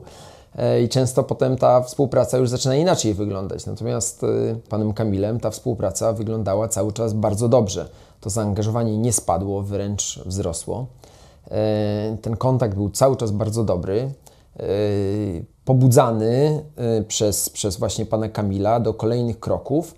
e, 0.56 0.82
i 0.82 0.90
często 0.90 1.24
potem 1.24 1.58
ta 1.58 1.82
współpraca 1.82 2.38
już 2.38 2.50
zaczyna 2.50 2.76
inaczej 2.76 3.14
wyglądać. 3.14 3.66
Natomiast 3.66 4.24
e, 4.24 4.28
panem 4.70 4.94
Kamilem 4.94 5.40
ta 5.40 5.50
współpraca 5.50 6.14
wyglądała 6.14 6.68
cały 6.68 6.94
czas 6.94 7.14
bardzo 7.14 7.50
dobrze. 7.50 7.90
To 8.22 8.30
zaangażowanie 8.30 8.98
nie 8.98 9.14
spadło, 9.14 9.62
wręcz 9.62 10.20
wzrosło. 10.26 10.86
Ten 12.22 12.38
kontakt 12.38 12.76
był 12.76 12.90
cały 12.90 13.18
czas 13.18 13.32
bardzo 13.32 13.64
dobry 13.64 14.12
pobudzany 15.68 16.64
y, 17.00 17.04
przez, 17.04 17.50
przez 17.50 17.78
właśnie 17.78 18.06
pana 18.06 18.30
Kamila 18.30 18.80
do 18.80 18.94
kolejnych 18.94 19.40
kroków, 19.40 19.96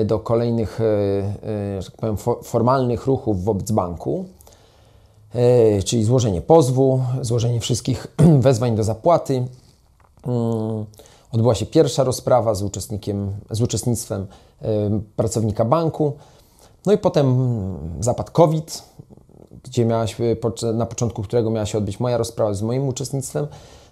y, 0.00 0.04
do 0.04 0.18
kolejnych, 0.18 0.80
y, 0.80 1.84
tak 1.84 1.96
powiem, 1.96 2.16
formalnych 2.42 3.06
ruchów 3.06 3.44
wobec 3.44 3.72
banku, 3.72 4.24
czyli 5.84 6.04
złożenie 6.04 6.40
pozwu, 6.40 7.02
złożenie 7.20 7.60
wszystkich 7.60 8.06
wezwań 8.46 8.76
do 8.76 8.84
zapłaty. 8.84 9.46
Odbyła 11.32 11.54
się 11.54 11.66
pierwsza 11.66 12.04
rozprawa 12.04 12.54
z, 12.54 12.62
uczestnikiem, 12.62 13.32
z 13.50 13.62
uczestnictwem 13.62 14.26
pracownika 15.16 15.64
banku. 15.64 16.12
No 16.86 16.92
i 16.92 16.98
potem 16.98 17.36
zapadł 18.00 18.32
COVID, 18.32 18.82
gdzie 19.64 19.84
miała 19.84 20.06
się, 20.06 20.36
na 20.74 20.86
początku 20.86 21.22
którego 21.22 21.50
miała 21.50 21.66
się 21.66 21.78
odbyć 21.78 22.00
moja 22.00 22.16
rozprawa 22.16 22.54
z 22.54 22.62
moim 22.62 22.88
uczestnictwem. 22.88 23.46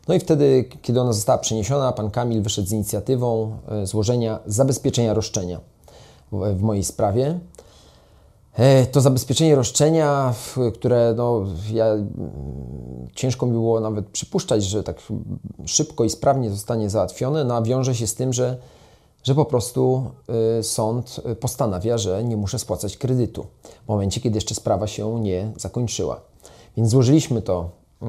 No 0.08 0.14
i 0.14 0.20
wtedy, 0.20 0.64
kiedy 0.82 1.00
ona 1.00 1.12
została 1.12 1.38
przeniesiona, 1.38 1.92
pan 1.92 2.10
Kamil 2.10 2.42
wyszedł 2.42 2.68
z 2.68 2.72
inicjatywą 2.72 3.56
e, 3.68 3.86
złożenia 3.86 4.38
zabezpieczenia 4.46 5.14
roszczenia 5.14 5.60
w, 6.32 6.62
mojej 6.62 6.84
sprawie. 6.84 7.38
E, 8.54 8.86
to 8.86 9.00
zabezpieczenie 9.00 9.54
roszczenia, 9.54 10.34
które 10.74 11.14
no, 11.16 11.44
ja, 11.72 11.86
ciężko 13.14 13.46
mi 13.46 13.52
było 13.52 13.80
nawet 13.80 14.06
przypuszczać, 14.06 14.64
że 14.64 14.82
tak 14.82 15.02
szybko 15.66 16.04
i 16.04 16.10
sprawnie 16.10 16.50
zostanie 16.50 16.90
załatwione, 16.90 17.44
no 17.44 17.56
a 17.56 17.62
wiąże 17.62 17.94
się 17.94 18.06
z 18.06 18.14
tym, 18.14 18.32
że, 18.32 18.56
że 19.22 19.34
po 19.34 19.44
prostu 19.44 20.10
y, 20.58 20.62
sąd 20.62 21.20
postanawia, 21.40 21.98
że 21.98 22.24
nie 22.24 22.36
muszę 22.36 22.58
spłacać 22.58 22.96
kredytu 22.96 23.46
w 23.84 23.88
momencie, 23.88 24.20
kiedy 24.20 24.36
jeszcze 24.36 24.54
sprawa 24.54 24.86
się 24.86 25.20
nie 25.20 25.52
zakończyła. 25.56 26.20
Więc 26.76 26.90
złożyliśmy 26.90 27.42
to. 27.42 27.70
Y, 28.02 28.06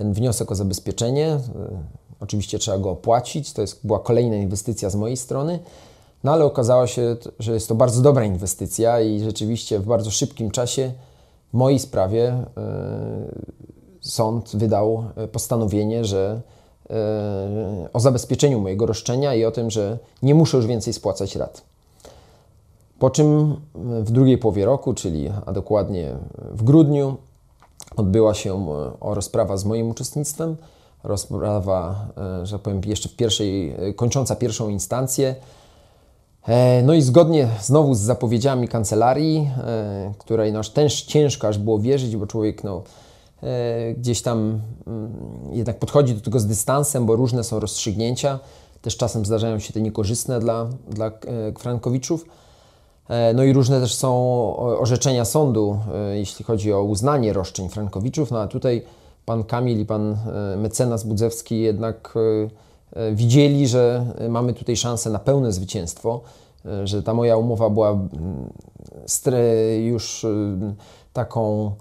ten 0.00 0.12
wniosek 0.12 0.52
o 0.52 0.54
zabezpieczenie. 0.54 1.26
E, 1.26 1.40
oczywiście 2.20 2.58
trzeba 2.58 2.78
go 2.78 2.90
opłacić, 2.90 3.52
to 3.52 3.62
jest, 3.62 3.86
była 3.86 3.98
kolejna 3.98 4.36
inwestycja 4.36 4.90
z 4.90 4.94
mojej 4.96 5.16
strony, 5.16 5.58
no 6.24 6.32
ale 6.32 6.44
okazało 6.44 6.86
się, 6.86 7.16
że 7.38 7.54
jest 7.54 7.68
to 7.68 7.74
bardzo 7.74 8.02
dobra 8.02 8.24
inwestycja 8.24 9.00
i 9.00 9.20
rzeczywiście 9.20 9.78
w 9.78 9.86
bardzo 9.86 10.10
szybkim 10.10 10.50
czasie 10.50 10.92
w 11.50 11.56
mojej 11.56 11.78
sprawie 11.78 12.44
sąd 14.00 14.56
wydał 14.56 15.04
postanowienie, 15.32 16.04
że 16.04 16.40
o 17.92 18.00
zabezpieczeniu 18.00 18.60
mojego 18.60 18.86
roszczenia 18.86 19.34
i 19.34 19.44
o 19.44 19.50
tym, 19.50 19.70
że 19.70 19.98
nie 20.22 20.34
muszę 20.34 20.56
już 20.56 20.66
więcej 20.66 20.92
spłacać 20.92 21.36
rat. 21.36 21.62
Po 22.98 23.10
czym 23.10 23.56
w 23.74 24.10
drugiej 24.10 24.38
połowie 24.38 24.64
roku, 24.64 24.94
czyli 24.94 25.30
a 25.46 25.52
dokładnie 25.52 26.14
w 26.52 26.62
grudniu, 26.62 27.16
odbyła 27.96 28.34
się 28.34 28.54
e, 29.02 29.14
rozprawa 29.14 29.56
z 29.56 29.64
moim 29.64 29.90
uczestnictwem. 29.90 30.56
Rozprawa, 31.04 32.06
e, 32.42 32.46
że 32.46 32.52
tak 32.52 32.62
powiem, 32.62 32.80
jeszcze 32.86 33.08
w 33.08 33.16
pierwszej, 33.16 33.70
e, 33.70 33.94
kończąca 33.94 34.36
pierwszą 34.36 34.68
instancję. 34.68 35.34
No 36.82 36.94
i 36.94 37.02
zgodnie 37.02 37.48
znowu 37.60 37.94
z 37.94 38.00
zapowiedziami 38.00 38.68
kancelarii, 38.68 39.50
której 40.18 40.52
no, 40.52 40.60
też 40.74 41.02
ciężko 41.02 41.48
aż 41.48 41.58
było 41.58 41.78
wierzyć, 41.78 42.16
bo 42.16 42.26
człowiek 42.26 42.64
no, 42.64 42.82
gdzieś 43.96 44.22
tam 44.22 44.60
mm, 44.86 45.12
jednak 45.52 45.78
podchodzi 45.78 46.14
do 46.14 46.20
tego 46.20 46.40
z 46.40 46.46
dystansem, 46.46 47.06
bo 47.06 47.16
różne 47.16 47.44
są 47.44 47.60
rozstrzygnięcia. 47.60 48.38
Też 48.82 48.96
czasem 48.96 49.26
zdarzają 49.26 49.58
się 49.58 49.72
te 49.72 49.80
niekorzystne 49.80 50.40
dla, 50.40 50.66
dla 50.88 51.10
Frankowiczów. 51.58 52.24
E, 53.10 53.34
no 53.34 53.44
i 53.44 53.52
różne 53.52 53.80
też 53.80 53.94
są 53.94 54.56
orzeczenia 54.56 55.24
sądu, 55.24 55.78
e, 55.94 56.18
jeśli 56.18 56.44
chodzi 56.44 56.72
o 56.72 56.82
uznanie 56.82 57.32
roszczeń 57.32 57.68
Frankowiczów. 57.68 58.30
No 58.30 58.40
a 58.40 58.48
tutaj 58.48 58.82
pan 59.24 59.44
Kamil 59.44 59.80
i 59.80 59.86
pan 59.86 60.12
e, 60.12 60.56
mecenas 60.56 61.04
Budzewski 61.04 61.60
jednak 61.60 62.14
widzieli, 63.12 63.68
że 63.68 64.06
mamy 64.28 64.54
tutaj 64.54 64.76
szansę 64.76 65.10
na 65.10 65.18
pełne 65.18 65.52
zwycięstwo 65.52 66.20
e, 66.66 66.86
że 66.86 67.02
ta 67.02 67.14
moja 67.14 67.36
umowa 67.36 67.70
była 67.70 67.90
mm, 67.90 68.52
już 69.80 70.26
taką 71.12 71.72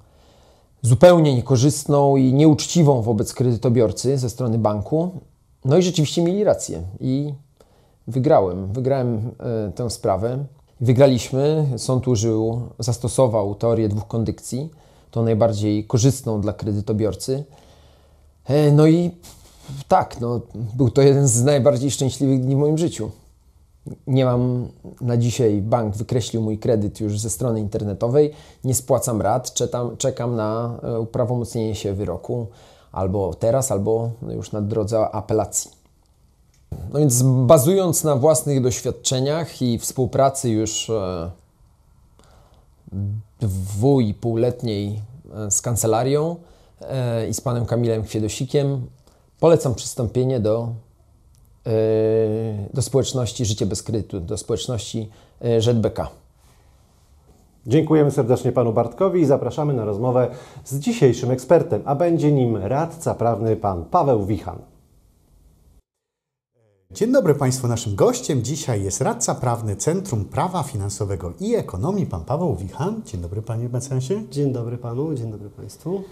zupełnie 0.81 1.35
niekorzystną 1.35 2.15
i 2.15 2.33
nieuczciwą 2.33 3.01
wobec 3.01 3.33
kredytobiorcy 3.33 4.17
ze 4.17 4.29
strony 4.29 4.57
banku. 4.57 5.11
No 5.65 5.77
i 5.77 5.83
rzeczywiście 5.83 6.21
mieli 6.21 6.43
rację 6.43 6.81
i 6.99 7.33
wygrałem. 8.07 8.73
Wygrałem 8.73 9.31
e, 9.39 9.71
tę 9.71 9.89
sprawę. 9.89 10.45
Wygraliśmy. 10.81 11.65
Sąd 11.77 12.07
użył, 12.07 12.61
zastosował 12.79 13.55
teorię 13.55 13.89
dwóch 13.89 14.07
kondykcji, 14.07 14.69
tą 15.11 15.23
najbardziej 15.23 15.83
korzystną 15.83 16.41
dla 16.41 16.53
kredytobiorcy. 16.53 17.43
E, 18.45 18.71
No 18.71 18.87
i 18.87 19.11
tak, 19.87 20.21
no, 20.21 20.41
był 20.75 20.89
to 20.89 21.01
jeden 21.01 21.27
z 21.27 21.43
najbardziej 21.43 21.91
szczęśliwych 21.91 22.41
dni 22.41 22.55
w 22.55 22.59
moim 22.59 22.77
życiu. 22.77 23.11
Nie 24.07 24.25
mam 24.25 24.67
na 25.01 25.17
dzisiaj, 25.17 25.61
bank 25.61 25.95
wykreślił 25.95 26.41
mój 26.41 26.57
kredyt 26.57 26.99
już 26.99 27.19
ze 27.19 27.29
strony 27.29 27.59
internetowej, 27.59 28.31
nie 28.63 28.75
spłacam 28.75 29.21
rat, 29.21 29.53
czekam, 29.53 29.97
czekam 29.97 30.35
na 30.35 30.79
e, 30.83 30.99
uprawomocnienie 30.99 31.75
się 31.75 31.93
wyroku 31.93 32.47
albo 32.91 33.33
teraz, 33.33 33.71
albo 33.71 34.11
już 34.29 34.51
na 34.51 34.61
drodze 34.61 35.09
apelacji. 35.11 35.71
No 36.93 36.99
więc 36.99 37.23
bazując 37.23 38.03
na 38.03 38.15
własnych 38.15 38.61
doświadczeniach 38.61 39.61
i 39.61 39.79
współpracy 39.79 40.49
już 40.49 40.89
e, 40.89 41.31
dwu 43.39 44.01
i 44.01 44.13
półletniej 44.13 45.01
e, 45.35 45.51
z 45.51 45.61
kancelarią 45.61 46.35
i 47.29 47.33
z 47.33 47.41
panem 47.41 47.65
Kamilem 47.65 48.03
Kwiedosikiem, 48.03 48.87
polecam 49.39 49.75
przystąpienie 49.75 50.39
do, 50.39 50.69
do 52.73 52.81
społeczności 52.81 53.45
Życie 53.45 53.65
bez 53.65 53.83
kredytu, 53.83 54.19
do 54.19 54.37
społeczności 54.37 55.09
e, 55.39 55.61
ZBK. 55.61 56.09
Dziękujemy 57.67 58.11
serdecznie 58.11 58.51
panu 58.51 58.73
Bartkowi 58.73 59.21
i 59.21 59.25
zapraszamy 59.25 59.73
na 59.73 59.85
rozmowę 59.85 60.27
z 60.65 60.79
dzisiejszym 60.79 61.31
ekspertem, 61.31 61.81
a 61.85 61.95
będzie 61.95 62.31
nim 62.31 62.57
radca 62.57 63.15
prawny 63.15 63.55
pan 63.55 63.85
Paweł 63.85 64.25
Wichan. 64.25 64.59
Dzień 66.91 67.11
dobry 67.11 67.35
Państwu. 67.35 67.67
Naszym 67.67 67.95
gościem 67.95 68.43
dzisiaj 68.43 68.83
jest 68.83 69.01
radca 69.01 69.35
prawny 69.35 69.75
Centrum 69.75 70.25
Prawa 70.25 70.63
Finansowego 70.63 71.33
i 71.39 71.55
Ekonomii, 71.55 72.05
pan 72.05 72.25
Paweł 72.25 72.55
Wichan. 72.55 73.01
Dzień 73.05 73.21
dobry 73.21 73.41
Panie 73.41 73.69
mecenasie. 73.69 74.23
Dzień 74.31 74.53
dobry 74.53 74.77
panu, 74.77 75.13
dzień 75.13 75.31
dobry 75.31 75.49
państwu. 75.49 76.03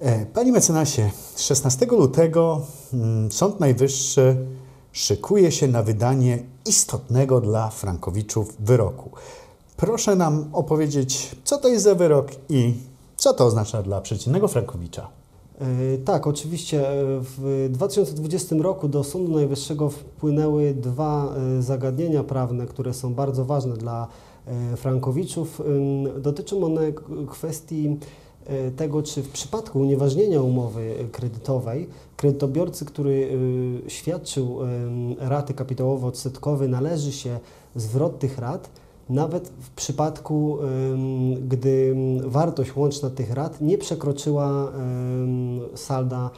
E, 0.00 0.26
Panie 0.26 0.52
mecenasie, 0.52 1.10
16 1.36 1.86
lutego 1.86 2.60
mm, 2.94 3.32
Sąd 3.32 3.60
Najwyższy 3.60 4.36
szykuje 4.94 5.52
się 5.52 5.68
na 5.68 5.82
wydanie 5.82 6.38
istotnego 6.66 7.40
dla 7.40 7.70
Frankowiczów 7.70 8.56
wyroku. 8.60 9.10
Proszę 9.76 10.16
nam 10.16 10.44
opowiedzieć, 10.52 11.36
co 11.44 11.58
to 11.58 11.68
jest 11.68 11.84
za 11.84 11.94
wyrok 11.94 12.28
i 12.48 12.74
co 13.16 13.34
to 13.34 13.46
oznacza 13.46 13.82
dla 13.82 14.00
przeciętnego 14.00 14.48
Frankowicza. 14.48 15.08
E, 15.60 15.98
Tak, 15.98 16.26
oczywiście 16.26 16.90
e, 16.90 16.94
w 17.20 17.68
2020 17.70 18.56
roku 18.56 18.88
do 18.88 19.04
Sądu 19.04 19.32
Najwyższego 19.32 19.90
wpłynęły 19.90 20.74
dwa 20.74 21.34
e, 21.58 21.62
zagadnienia 21.62 22.24
prawne, 22.24 22.66
które 22.66 22.94
są 22.94 23.14
bardzo 23.14 23.44
ważne 23.44 23.76
dla 23.76 24.08
Frankowiczów. 24.76 25.62
Dotyczą 26.20 26.64
one 26.64 26.92
kwestii 27.30 27.98
tego, 28.76 29.02
czy 29.02 29.22
w 29.22 29.28
przypadku 29.28 29.80
unieważnienia 29.80 30.42
umowy 30.42 30.94
kredytowej 31.12 31.88
kredytobiorcy, 32.16 32.84
który 32.84 33.10
y, 33.86 33.90
świadczył 33.90 34.62
ym, 34.62 35.16
raty 35.18 35.54
kapitałowo-odsetkowe, 35.54 36.68
należy 36.68 37.12
się 37.12 37.38
zwrot 37.76 38.18
tych 38.18 38.38
rat, 38.38 38.70
nawet 39.08 39.48
w 39.48 39.70
przypadku, 39.70 40.58
gdy 41.48 41.96
wartość 42.24 42.76
łączna 42.76 43.10
tych 43.10 43.30
rat 43.32 43.60
nie 43.60 43.78
przekroczyła 43.78 44.72
salda 45.74 46.30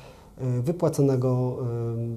wypłaconego 0.62 1.56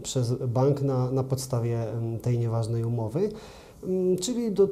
przez 0.04 0.34
bank 0.34 0.82
na, 0.82 1.12
na 1.12 1.24
podstawie 1.24 1.86
tej 2.22 2.40
nieważnej 2.40 2.84
umowy. 2.84 3.30
Ym, 3.84 4.18
Czyli 4.18 4.52
do, 4.52 4.68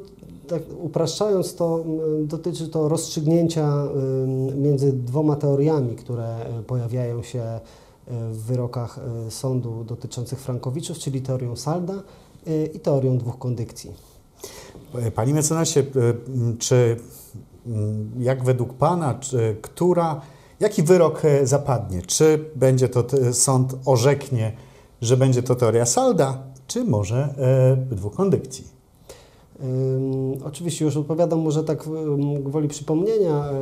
tak 0.48 0.62
upraszczając 0.80 1.54
to, 1.54 1.84
ym, 1.86 2.26
dotyczy 2.26 2.68
to 2.68 2.88
rozstrzygnięcia 2.88 3.72
między 4.56 4.92
dwoma 4.92 5.36
teoriami, 5.36 5.96
które 5.96 6.36
y, 6.60 6.62
pojawiają 6.62 7.22
się 7.22 7.42
y, 7.42 8.10
w 8.32 8.42
wyrokach 8.42 9.00
y, 9.28 9.30
sądu 9.30 9.84
dotyczących 9.84 10.40
Frankowiczów, 10.40 10.98
czyli 10.98 11.22
teorią 11.22 11.56
salda 11.56 12.02
i 12.74 12.80
teorią 12.80 13.18
dwóch 13.18 13.38
kondykcji. 13.38 13.92
E, 14.94 15.10
Panie 15.10 15.34
mecenasie, 15.34 15.80
e, 15.80 15.84
m, 16.28 16.56
czy 16.58 16.96
jak 18.18 18.44
według 18.44 18.74
Pana, 18.74 19.14
czy, 19.14 19.56
która, 19.62 20.20
jaki 20.60 20.82
wyrok 20.82 21.24
e, 21.24 21.46
zapadnie? 21.46 22.02
Czy 22.02 22.44
będzie 22.56 22.88
to 22.88 23.04
sąd 23.32 23.74
orzeknie, 23.84 24.52
że 25.00 25.16
będzie 25.16 25.42
to 25.42 25.54
teoria 25.54 25.86
salda, 25.86 26.42
czy 26.66 26.84
może 26.84 27.34
e, 27.38 27.94
dwóch 27.94 28.14
kondykcji? 28.14 28.77
Oczywiście 30.44 30.84
już 30.84 30.96
odpowiadam 30.96 31.38
może 31.38 31.64
tak 31.64 31.88
gwoli 32.40 32.68
przypomnienia. 32.68 33.44
y, 33.50 33.52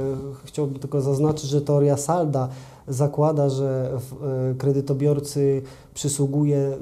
Chciałbym 0.45 0.79
tylko 0.79 1.01
zaznaczyć, 1.01 1.51
że 1.51 1.61
teoria 1.61 1.97
salda 1.97 2.49
zakłada, 2.89 3.49
że 3.49 3.99
y, 4.53 4.55
kredytobiorcy 4.55 5.63
przysługuje 5.95 6.77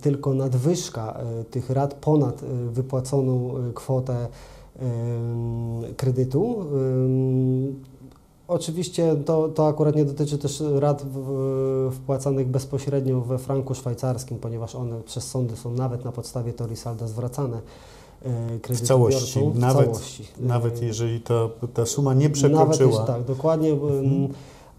tylko 0.00 0.34
nadwyżka 0.34 1.20
y, 1.40 1.44
tych 1.44 1.70
rat 1.70 1.94
ponad 1.94 2.44
wypłaconą 2.70 3.54
kwotę 3.74 4.26
kredytu. 5.96 6.64
Oczywiście 8.48 9.16
to, 9.24 9.48
to 9.48 9.66
akurat 9.66 9.96
nie 9.96 10.04
dotyczy 10.04 10.38
też 10.38 10.62
rat 10.74 11.04
wpłacanych 11.92 12.48
bezpośrednio 12.48 13.20
we 13.20 13.38
franku 13.38 13.74
szwajcarskim, 13.74 14.38
ponieważ 14.38 14.74
one 14.74 15.00
przez 15.02 15.24
sądy 15.24 15.56
są 15.56 15.70
nawet 15.70 16.04
na 16.04 16.12
podstawie 16.12 16.52
teorii 16.52 16.76
salda 16.76 17.06
zwracane 17.06 17.60
y, 18.26 18.58
W 18.58 18.60
kredytobiorcom. 18.60 18.86
całości, 18.86 19.40
w 19.54 19.58
nawet, 19.58 19.86
całości. 19.86 20.24
nawet 20.40 20.82
Y, 20.82 20.84
jeżeli 20.86 21.20
to, 21.20 21.50
ta 21.74 21.86
suma 21.86 22.14
nie 22.14 22.20
Nawet 22.20 22.32
przekroczyła. 22.38 22.90
jeśli, 22.90 23.06
tak, 23.06 23.24
dokładnie. 23.24 23.72
Mhm. 23.72 23.94
ym, 24.04 24.28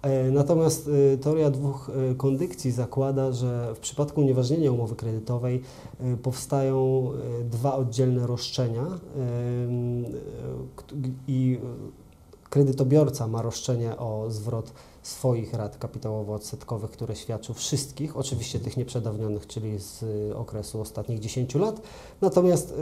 e, 0.01 0.31
Natomiast 0.31 0.89
teoria 1.21 1.51
dwóch 1.51 1.91
kondykcji 2.17 2.71
zakłada, 2.71 3.31
że 3.31 3.75
w 3.75 3.79
przypadku 3.79 4.21
unieważnienia 4.21 4.71
umowy 4.71 4.95
kredytowej 4.95 5.61
powstają 6.23 7.07
dwa 7.51 7.75
oddzielne 7.75 8.27
roszczenia 8.27 8.85
i 11.27 11.59
kredytobiorca 12.49 13.27
ma 13.27 13.41
roszczenie 13.41 13.97
o 13.97 14.25
zwrot 14.29 14.71
swoich 15.03 15.53
rat 15.53 15.77
kapitałowo-odsetkowych, 15.77 16.89
które 16.89 17.15
świadczył 17.15 17.55
wszystkich, 17.55 18.17
oczywiście 18.17 18.59
tych 18.59 18.77
nieprzedawnionych, 18.77 19.47
czyli 19.47 19.79
z 19.79 20.03
y, 20.03 20.35
okresu 20.35 20.81
ostatnich 20.81 21.19
10 21.19 21.55
lat. 21.55 21.81
Natomiast 22.21 22.73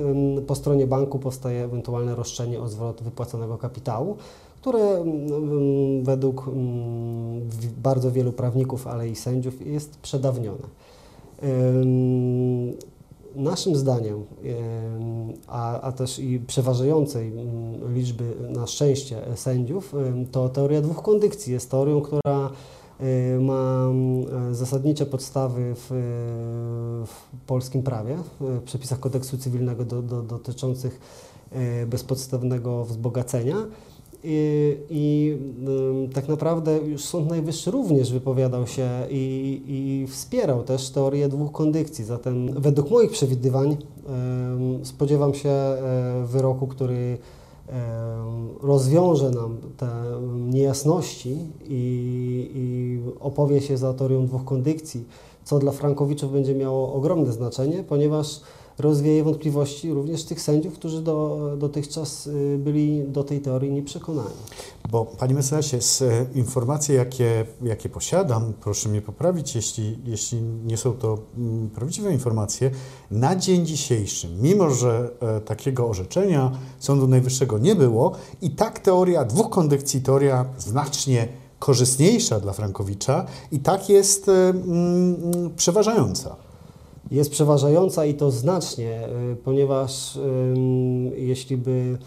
po 0.48 0.56
stronie 0.56 0.88
banku 0.88 1.20
powstaje 1.20 1.64
ewentualne 1.64 2.16
roszczenie 2.16 2.60
o 2.60 2.70
zwrot 2.70 3.04
wypłaconego 3.04 3.58
kapitału, 3.58 4.18
które 4.62 5.06
według 6.02 6.46
bardzo 7.78 8.12
wielu 8.12 8.32
prawników, 8.32 8.88
ale 8.88 9.10
i 9.10 9.16
sędziów 9.16 9.68
jest 9.68 9.98
przedawnione. 9.98 10.68
Ym, 13.38 13.44
Naszym 13.44 13.76
zdaniem, 13.76 14.26
a, 15.48 15.82
a 15.82 15.92
też 15.92 16.20
i 16.20 16.40
przeważającej 16.40 17.40
ym, 17.40 17.94
liczby 17.94 18.34
na 18.50 18.68
szczęście 18.68 19.22
sędziów, 19.36 19.94
to 20.32 20.50
teoria 20.50 20.82
dwóch 20.82 21.02
kondykcji 21.02 21.54
jest 21.54 21.72
teorią, 21.72 22.02
która 22.02 22.50
ma 23.40 23.90
y, 24.52 24.56
zasadnicze 24.56 25.06
podstawy 25.06 25.74
w, 25.76 25.88
w 27.08 27.46
polskim 27.46 27.84
prawie, 27.84 28.18
w 28.40 28.62
przepisach 28.64 29.00
kodeksu 29.00 29.38
cywilnego 29.38 29.86
do, 29.86 30.02
do, 30.02 30.22
dotyczących 30.22 31.00
y, 31.84 31.88
bezpodstawnego 31.88 32.86
wzbogacenia. 32.86 33.56
I, 34.24 34.78
i 34.90 35.38
tak 36.14 36.28
naprawdę 36.28 36.78
już 36.78 37.04
Sąd 37.06 37.30
Najwyższy 37.30 37.72
również 37.72 38.12
wypowiadał 38.12 38.68
się 38.68 38.90
i, 39.10 39.62
i 39.68 40.08
wspierał 40.08 40.64
też 40.64 40.90
teorię 40.90 41.30
dwóch 41.30 41.52
kondykcji. 41.52 42.06
Zatem 42.06 42.62
według 42.62 42.92
moich 42.92 43.12
przewidywań 43.12 43.78
spodziewam 44.84 45.34
się 45.34 45.50
e, 45.50 46.24
wyroku, 46.26 46.68
który 46.68 47.18
rozwiąże 48.62 49.32
nam 49.32 49.58
te 49.78 49.88
niejasności 50.50 51.38
i, 51.70 52.52
i 52.56 53.00
opowie 53.20 53.62
się 53.62 53.78
za 53.78 53.94
teorią 53.94 54.26
dwóch 54.26 54.46
kondykcji, 54.46 55.06
co 55.44 55.60
dla 55.60 55.72
Frankowiczów 55.72 56.32
będzie 56.32 56.56
miało 56.56 56.94
ogromne 56.94 57.32
znaczenie, 57.32 57.84
ponieważ 57.84 58.42
rozwieje 58.80 59.24
wątpliwości 59.24 59.94
również 59.94 60.24
tych 60.24 60.42
sędziów, 60.42 60.74
którzy 60.74 61.02
do, 61.02 61.40
dotychczas 61.58 62.28
y, 62.28 62.58
byli 62.60 63.04
do 63.08 63.24
tej 63.24 63.42
teorii 63.42 63.72
nieprzekonani. 63.72 64.30
Bo 64.92 65.06
Panie 65.06 65.34
Mecenasie, 65.34 65.82
z 65.82 66.02
e, 66.02 66.26
informacji, 66.36 66.96
jakie, 66.96 67.46
jakie 67.64 67.90
posiadam, 67.90 68.54
proszę 68.62 68.90
mnie 68.90 69.02
poprawić, 69.02 69.56
jeśli, 69.56 69.98
jeśli 70.06 70.42
nie 70.42 70.78
są 70.78 70.94
to 70.94 71.18
mm, 71.38 71.70
prawdziwe 71.70 72.14
informacje, 72.14 72.72
na 73.12 73.36
dzień 73.36 73.66
dzisiejszy, 73.66 74.28
mimo 74.42 74.70
że 74.70 75.12
e, 75.20 75.42
takiego 75.42 75.90
orzeczenia 75.90 76.52
Sądu 76.80 77.08
Najwyższego 77.08 77.58
nie 77.58 77.76
było, 77.76 78.12
i 78.42 78.50
tak 78.50 78.80
teoria 78.80 79.26
dwóch 79.26 79.50
kondykcji, 79.50 80.02
teoria 80.02 80.46
znacznie 80.58 81.28
korzystniejsza 81.60 82.40
dla 82.40 82.54
Frankowicza, 82.54 83.26
i 83.52 83.60
tak 83.60 83.90
jest 83.90 84.30
e, 84.30 84.50
mm, 84.50 85.16
przeważająca. 85.56 86.47
Jest 87.12 87.32
przeważająca 87.32 88.06
i 88.06 88.14
to 88.14 88.32
znacznie, 88.32 89.08
y, 89.34 89.36
ponieważ 89.36 90.20
jeśli 91.16 91.58
by 91.58 91.98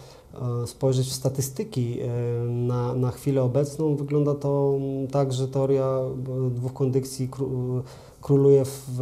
e, 0.63 0.67
spojrzeć 0.67 1.07
w 1.07 1.13
statystyki 1.13 2.01
y, 2.01 2.07
na, 2.49 2.93
na 2.93 3.11
chwilę 3.11 3.43
obecną, 3.43 3.95
wygląda 3.95 4.35
to 4.35 4.73
mm, 4.77 5.07
tak, 5.07 5.33
że 5.33 5.47
teoria 5.47 5.99
y, 6.47 6.51
dwóch 6.51 6.73
kondykcji 6.73 7.29
kró- 7.29 7.81
króluje 8.21 8.65
w 8.65 9.01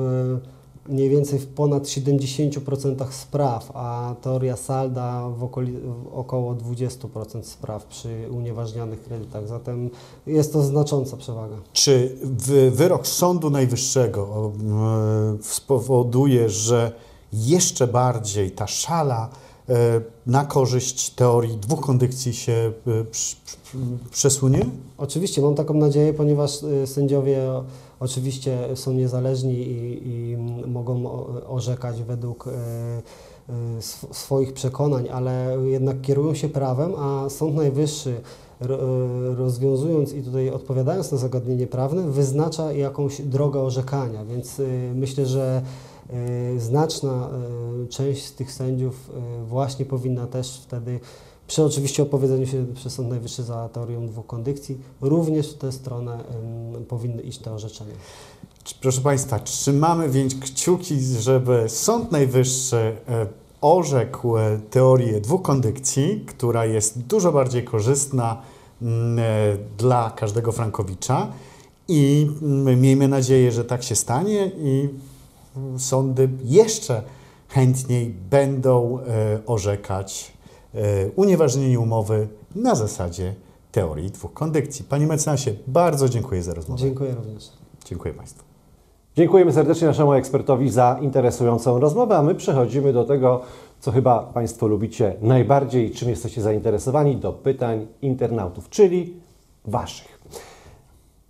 mniej 0.88 1.10
więcej 1.10 1.39
w 1.39 1.48
ponad 1.48 1.84
70% 1.84 3.12
spraw, 3.12 3.72
a 3.74 4.15
teoria 4.22 4.56
salda 4.56 5.30
w, 5.30 5.39
w 5.39 5.48
około 6.13 6.56
20% 6.56 7.44
spraw 7.44 7.86
przy 7.86 8.28
unieważnianych 8.32 9.04
kredytach. 9.04 9.48
Zatem 9.48 9.89
jest 10.28 10.54
to 10.54 10.62
znacząca 10.63 11.18
przewaga. 11.18 11.56
Czy 11.74 12.15
wy- 12.24 12.72
wyrok 12.72 13.08
Sądu 13.08 13.50
Najwyższego 13.50 14.52
e, 15.39 15.44
spowoduje, 15.44 16.50
że 16.50 16.92
jeszcze 17.34 17.88
bardziej 17.88 18.52
ta 18.52 18.68
szala 18.68 19.30
na 20.25 20.45
korzyść 20.45 21.10
teorii 21.10 21.58
dwóch 21.58 21.82
kondykcji 21.82 22.34
się 22.34 22.71
e, 22.88 22.91
przesunie? 24.12 24.65
Oczywiście 24.97 25.41
mam 25.41 25.55
taką 25.55 25.73
nadzieję, 25.73 26.13
ponieważ 26.13 26.63
y, 26.63 26.88
sędziowie 26.88 27.39
oczywiście 27.99 28.58
są 28.75 28.93
niezależni 28.93 29.53
i, 29.53 30.08
i 30.08 30.38
mogą 30.67 31.10
orzekać 31.47 32.03
według 32.03 32.45
sw- 33.77 34.13
swoich 34.13 34.53
przekonań, 34.53 35.10
ale 35.10 35.58
jednak 35.63 36.01
kierują 36.01 36.34
się 36.34 36.49
prawem, 36.49 36.93
a 36.97 37.29
Sąd 37.29 37.55
Najwyższy 37.55 38.21
ro- 38.60 38.79
rozwiązując 39.36 40.13
i 40.13 40.23
tutaj 40.23 40.49
odpowiadając 40.49 41.12
na 41.12 41.17
zagadnienie 41.17 41.67
prawne, 41.67 42.01
wyznacza 42.12 42.73
jakąś 42.73 43.21
drogę 43.21 43.62
orzekania, 43.62 44.25
więc 44.25 44.62
myślę, 44.95 45.25
że 45.25 45.62
znaczna 46.58 47.30
y, 47.84 47.88
część 47.88 48.26
z 48.26 48.34
tych 48.34 48.52
sędziów 48.52 49.10
y, 49.41 49.45
właśnie 49.45 49.86
powinna 49.86 50.28
też 50.28 50.62
wtedy 50.63 51.00
przy 51.48 51.63
oczywiście 51.63 52.04
opowiedzeniu 52.04 52.48
się 52.48 52.65
przez 52.76 52.93
Sąd 52.93 53.10
Najwyższy 53.10 53.43
za 53.43 53.69
teorią 53.69 54.08
dwóch 54.08 54.28
kondykcji, 54.28 54.78
również 55.02 55.54
w 55.54 55.58
tę 55.58 55.72
stronę 55.72 56.24
powinny 56.88 57.22
iść 57.22 57.39
te 57.39 57.54
orzeczenia. 57.54 57.93
Proszę 58.82 59.02
Państwa, 59.02 59.39
trzymamy 59.39 60.10
więc 60.10 60.36
kciuki, 60.36 61.00
żeby 61.19 61.63
Sąd 61.67 62.12
Najwyższy 62.12 62.78
e, 62.78 63.28
orzekł 63.62 64.38
e, 64.38 64.60
teorię 64.69 65.22
dwóch 65.22 65.41
kondykcji, 65.41 66.24
która 66.28 66.65
jest 66.65 67.00
dużo 67.00 67.32
bardziej 67.32 67.63
korzystna 67.63 68.41
mm, 68.82 69.19
e, 69.19 69.24
dla 69.78 70.12
każdego 70.12 70.52
Frankowicza 70.52 71.28
i 71.88 72.32
mm, 72.41 72.82
miejmy 72.82 73.08
nadzieję, 73.08 73.52
że 73.52 73.65
tak 73.65 73.84
się 73.84 73.95
stanie 73.95 74.52
i 74.58 74.89
sądy 75.78 76.30
jeszcze 76.44 77.02
chętniej 77.48 78.16
będą 78.30 79.00
e, 79.00 79.40
orzekać 79.46 80.34
e, 80.74 80.80
unieważnienie 81.16 81.80
umowy 81.80 82.28
na 82.56 82.76
zasadzie 82.76 83.36
teorii 83.72 84.12
dwóch 84.12 84.34
kondykcji. 84.34 84.86
Panie 84.86 85.08
mecenasie, 85.08 85.54
bardzo 85.68 86.10
dziękuję 86.10 86.44
za 86.44 86.54
rozmowę. 86.54 86.82
Dziękuję 86.82 87.16
również. 87.16 87.50
Dziękuję 87.86 88.14
Państwu. 88.14 88.44
Dziękujemy 89.16 89.54
serdecznie 89.54 89.88
naszemu 89.88 90.14
ekspertowi 90.14 90.70
za 90.70 90.98
interesującą 91.02 91.80
rozmowę, 91.80 92.18
a 92.18 92.22
my 92.22 92.36
przechodzimy 92.36 92.94
do 92.94 93.04
tego, 93.04 93.42
co 93.80 93.92
chyba 93.92 94.20
Państwo 94.20 94.68
lubicie 94.68 95.16
najbardziej, 95.22 95.92
czym 95.92 96.10
jesteście 96.10 96.42
zainteresowani, 96.42 97.16
do 97.16 97.34
pytań 97.34 97.88
internautów, 98.02 98.70
czyli 98.70 99.14
Waszych. 99.66 100.20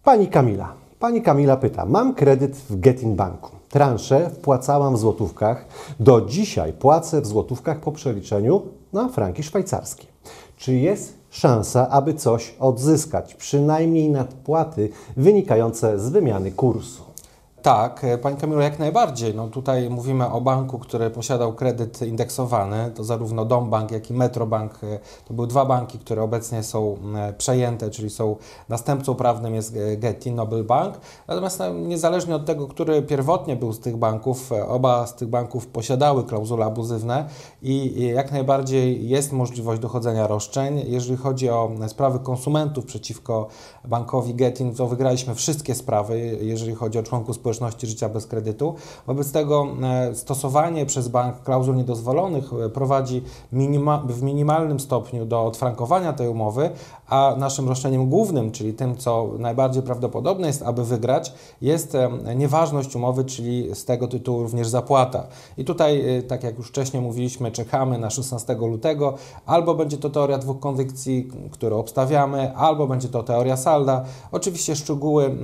Pani 0.04 0.28
Kamila. 0.28 0.74
Pani 1.00 1.22
Kamila 1.22 1.58
pyta, 1.58 1.86
mam 1.86 2.16
kredyt 2.16 2.56
w 2.56 2.80
Getin 2.80 3.16
Banku. 3.16 3.59
Transzę 3.70 4.30
wpłacałam 4.30 4.96
w 4.96 5.00
złotówkach. 5.00 5.66
Do 6.00 6.22
dzisiaj 6.22 6.74
płacę 6.74 7.22
w 7.22 7.28
złotówkach 7.28 7.80
po 7.80 7.92
przeliczeniu 7.92 8.62
na 8.94 9.10
franki 9.10 9.44
szwajcarskie. 9.44 10.06
Czy 10.58 10.74
jest 10.74 11.14
szansa, 11.30 11.90
aby 11.90 12.14
coś 12.14 12.56
odzyskać, 12.60 13.36
przynajmniej 13.36 14.10
nadpłaty 14.10 14.90
wynikające 15.18 16.00
z 16.00 16.10
wymiany 16.10 16.52
kursu? 16.52 17.09
Tak, 17.62 18.04
e, 18.04 18.18
Pani 18.18 18.38
Kamilu, 18.38 18.62
jak 18.62 18.80
najbardziej. 18.80 19.36
No 19.36 19.48
tutaj 19.48 19.90
mówimy 19.90 20.32
o 20.32 20.42
banku, 20.42 20.80
który 20.80 21.10
posiadał 21.10 21.54
kredyt 21.54 22.02
indeksowany, 22.02 22.92
to 22.96 23.04
zarówno 23.04 23.46
Dombank, 23.46 23.92
jak 23.92 24.10
i 24.10 24.14
Metrobank. 24.14 24.74
e, 24.84 25.00
To 25.28 25.34
były 25.34 25.48
dwa 25.48 25.66
banki, 25.66 26.00
które 26.00 26.22
obecnie 26.22 26.64
są 26.64 26.98
e, 27.16 27.34
przejęte, 27.34 27.90
czyli 27.90 28.10
są 28.10 28.36
następcą 28.70 29.16
prawnym 29.16 29.56
jest 29.56 29.78
Getty, 29.98 30.32
Nobel 30.32 30.64
Bank. 30.64 31.00
Natomiast 31.28 31.62
niezależnie 31.88 32.36
od 32.36 32.46
tego, 32.46 32.68
który 32.68 33.02
pierwotnie 33.02 33.56
był 33.56 33.74
z 33.74 33.80
tych 33.80 33.98
banków, 33.98 34.52
oba 34.68 35.08
z 35.08 35.16
tych 35.16 35.28
banków 35.28 35.68
posiadały 35.68 36.24
klauzule 36.24 36.66
abuzywne 36.66 37.26
i 37.62 38.06
jak 38.16 38.32
najbardziej 38.32 39.10
jest 39.10 39.32
możliwość 39.32 39.82
dochodzenia 39.82 40.28
roszczeń. 40.28 40.84
Jeżeli 40.88 41.18
chodzi 41.18 41.50
o 41.50 41.72
sprawy 41.88 42.20
konsumentów 42.20 42.86
przeciwko 42.86 43.48
bankowi 43.86 44.36
Getin, 44.36 44.76
to 44.76 44.88
wygraliśmy 44.88 45.36
wszystkie 45.36 45.76
sprawy, 45.76 46.38
jeżeli 46.42 46.76
chodzi 46.76 47.00
o 47.00 47.04
członków 47.04 47.36
społeczności 47.36 47.49
życia 47.84 48.10
bez 48.10 48.28
kredytu. 48.28 48.76
Wobec 49.08 49.32
tego 49.32 49.68
e, 49.84 50.16
stosowanie 50.16 50.86
przez 50.86 51.08
bank 51.08 51.44
klauzul 51.44 51.76
niedozwolonych 51.76 52.54
e, 52.66 52.70
prowadzi 52.70 53.22
minima, 53.52 54.04
w 54.08 54.24
minimalnym 54.24 54.80
stopniu 54.80 55.26
do 55.26 55.46
odfrankowania 55.46 56.14
tej 56.14 56.28
umowy, 56.28 56.70
a 57.08 57.36
naszym 57.38 57.70
roszczeniem 57.70 58.10
głównym, 58.10 58.52
czyli 58.52 58.74
tym, 58.74 58.98
co 58.98 59.30
najbardziej 59.40 59.84
prawdopodobne 59.84 60.48
jest, 60.48 60.64
aby 60.64 60.86
wygrać, 60.86 61.34
jest 61.62 61.96
e, 61.96 62.10
nieważność 62.36 62.96
umowy, 62.96 63.26
czyli 63.26 63.76
z 63.76 63.86
tego 63.86 64.08
tytułu 64.08 64.44
również 64.44 64.68
zapłata. 64.68 65.28
I 65.58 65.66
tutaj, 65.66 66.24
tak 66.28 66.44
jak 66.44 66.58
już 66.58 66.68
wcześniej 66.68 67.04
mówiliśmy, 67.04 67.52
czekamy 67.52 67.98
na 67.98 68.10
16 68.10 68.54
lutego, 68.54 69.14
albo 69.46 69.76
będzie 69.76 69.98
to 69.98 70.10
teoria 70.10 70.38
dwóch 70.38 70.60
konwykcji, 70.60 71.32
które 71.52 71.76
obstawiamy, 71.76 72.56
albo 72.56 72.88
będzie 72.88 73.08
to 73.08 73.24
teoria 73.24 73.58
salda. 73.58 74.06
Oczywiście 74.32 74.76
szczegóły 74.76 75.38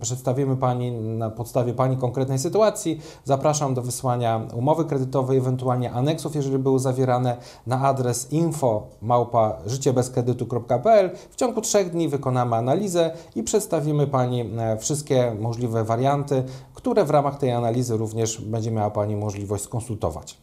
przedstawimy 0.00 0.56
Pani 0.56 0.92
na 0.92 1.30
podstawie 1.42 1.74
Pani 1.74 1.96
konkretnej 1.96 2.38
sytuacji. 2.38 3.00
Zapraszam 3.24 3.74
do 3.74 3.82
wysłania 3.82 4.40
umowy 4.54 4.84
kredytowej, 4.84 5.38
ewentualnie 5.38 5.92
aneksów, 5.92 6.34
jeżeli 6.34 6.58
były 6.58 6.78
zawierane, 6.78 7.36
na 7.66 7.80
adres 7.80 8.32
info 8.32 8.86
małpa 9.02 9.56
życiebezkredytu.pl. 9.66 11.10
W 11.30 11.36
ciągu 11.36 11.60
trzech 11.60 11.90
dni 11.90 12.08
wykonamy 12.08 12.56
analizę 12.56 13.10
i 13.36 13.42
przedstawimy 13.42 14.06
Pani 14.06 14.40
e, 14.40 14.76
wszystkie 14.78 15.36
możliwe 15.40 15.84
warianty, 15.84 16.44
które 16.74 17.04
w 17.04 17.10
ramach 17.10 17.38
tej 17.38 17.52
analizy 17.52 17.96
również 17.96 18.40
będzie 18.40 18.70
miała 18.70 18.90
Pani 18.90 19.16
możliwość 19.16 19.64
skonsultować. 19.64 20.36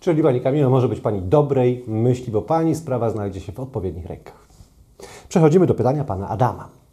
Czyli 0.00 0.22
Pani 0.22 0.40
Kamila 0.40 0.68
może 0.68 0.88
być 0.88 1.00
Pani 1.00 1.22
dobrej 1.22 1.84
myśli, 1.86 2.32
bo 2.32 2.42
Pani 2.42 2.74
sprawa 2.74 3.10
znajdzie 3.10 3.40
się 3.40 3.52
w 3.52 3.60
odpowiednich 3.60 4.06
rękach. 4.06 4.46
Przechodzimy 5.28 5.66
do 5.66 5.74
pytania 5.74 6.04
Pana 6.04 6.28
Adama. 6.28 6.83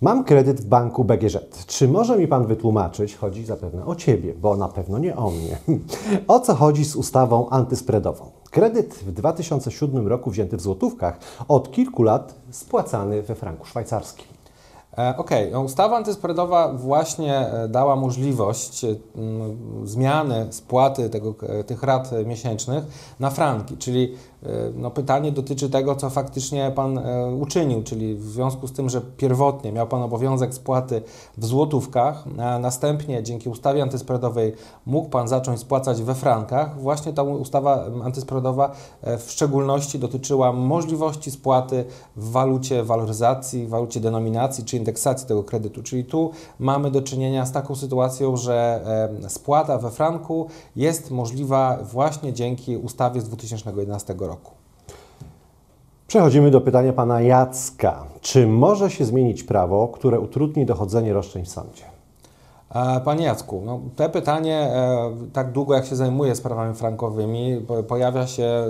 Mam 0.00 0.24
kredyt 0.24 0.60
w 0.60 0.66
banku 0.66 1.04
BGŻ. 1.04 1.38
Czy 1.66 1.88
może 1.88 2.18
mi 2.18 2.28
Pan 2.28 2.46
wytłumaczyć, 2.46 3.16
chodzi 3.16 3.44
zapewne 3.44 3.86
o 3.86 3.94
Ciebie, 3.94 4.34
bo 4.34 4.56
na 4.56 4.68
pewno 4.68 4.98
nie 4.98 5.16
o 5.16 5.30
mnie, 5.30 5.58
o 6.28 6.40
co 6.40 6.54
chodzi 6.54 6.84
z 6.84 6.96
ustawą 6.96 7.48
antyspreadową? 7.48 8.30
Kredyt 8.50 8.94
w 8.94 9.12
2007 9.12 10.06
roku 10.06 10.30
wzięty 10.30 10.56
w 10.56 10.60
złotówkach, 10.60 11.18
od 11.48 11.70
kilku 11.70 12.02
lat 12.02 12.34
spłacany 12.50 13.22
we 13.22 13.34
franku 13.34 13.66
szwajcarskim. 13.66 14.35
E, 14.98 15.14
Okej, 15.16 15.52
no, 15.52 15.60
ustawa 15.60 15.96
antyspreadowa 15.96 16.72
właśnie 16.72 17.38
e, 17.38 17.68
dała 17.68 17.96
możliwość 17.96 18.84
e, 18.84 18.96
zmiany 19.84 20.46
spłaty 20.50 21.10
tego, 21.10 21.34
tych 21.66 21.82
rat 21.82 22.10
miesięcznych 22.26 22.84
na 23.20 23.30
franki, 23.30 23.76
czyli 23.76 24.14
no, 24.74 24.90
pytanie 24.90 25.32
dotyczy 25.32 25.70
tego, 25.70 25.96
co 25.96 26.10
faktycznie 26.10 26.72
Pan 26.74 27.00
uczynił, 27.40 27.82
czyli 27.82 28.14
w 28.14 28.24
związku 28.24 28.66
z 28.66 28.72
tym, 28.72 28.88
że 28.88 29.00
pierwotnie 29.00 29.72
miał 29.72 29.86
Pan 29.86 30.02
obowiązek 30.02 30.54
spłaty 30.54 31.02
w 31.38 31.46
złotówkach, 31.46 32.24
a 32.38 32.58
następnie 32.58 33.22
dzięki 33.22 33.48
ustawie 33.48 33.82
antyspreadowej 33.82 34.52
mógł 34.86 35.08
Pan 35.08 35.28
zacząć 35.28 35.60
spłacać 35.60 36.02
we 36.02 36.14
frankach, 36.14 36.80
właśnie 36.80 37.12
ta 37.12 37.22
ustawa 37.22 37.84
antyspreadowa 38.04 38.72
w 39.02 39.30
szczególności 39.30 39.98
dotyczyła 39.98 40.52
możliwości 40.52 41.30
spłaty 41.30 41.84
w 42.16 42.30
walucie 42.30 42.82
waloryzacji, 42.82 43.66
w 43.66 43.68
walucie 43.68 44.00
denominacji 44.00 44.64
czy 44.64 44.76
indeksacji 44.86 45.28
tego 45.28 45.44
kredytu. 45.44 45.82
Czyli 45.82 46.04
tu 46.04 46.30
mamy 46.58 46.90
do 46.90 47.02
czynienia 47.02 47.46
z 47.46 47.52
taką 47.52 47.74
sytuacją, 47.74 48.36
że 48.36 48.80
spłata 49.28 49.78
we 49.78 49.90
franku 49.90 50.46
jest 50.76 51.10
możliwa 51.10 51.78
właśnie 51.92 52.32
dzięki 52.32 52.76
ustawie 52.76 53.20
z 53.20 53.24
2011 53.24 54.14
roku. 54.18 54.52
Przechodzimy 56.06 56.50
do 56.50 56.60
pytania 56.60 56.92
pana 56.92 57.20
Jacka. 57.20 58.04
Czy 58.20 58.46
może 58.46 58.90
się 58.90 59.04
zmienić 59.04 59.42
prawo, 59.42 59.88
które 59.88 60.20
utrudni 60.20 60.66
dochodzenie 60.66 61.12
roszczeń 61.12 61.44
w 61.44 61.48
sądzie? 61.48 61.84
E, 62.74 63.00
Panie 63.00 63.24
Jacku, 63.24 63.62
no, 63.64 63.80
te 63.96 64.08
pytanie, 64.08 64.54
e, 64.54 65.10
tak 65.32 65.52
długo 65.52 65.74
jak 65.74 65.86
się 65.86 65.96
zajmuję 65.96 66.34
sprawami 66.34 66.74
frankowymi, 66.74 67.60
po- 67.66 67.82
pojawia 67.82 68.26
się, 68.26 68.64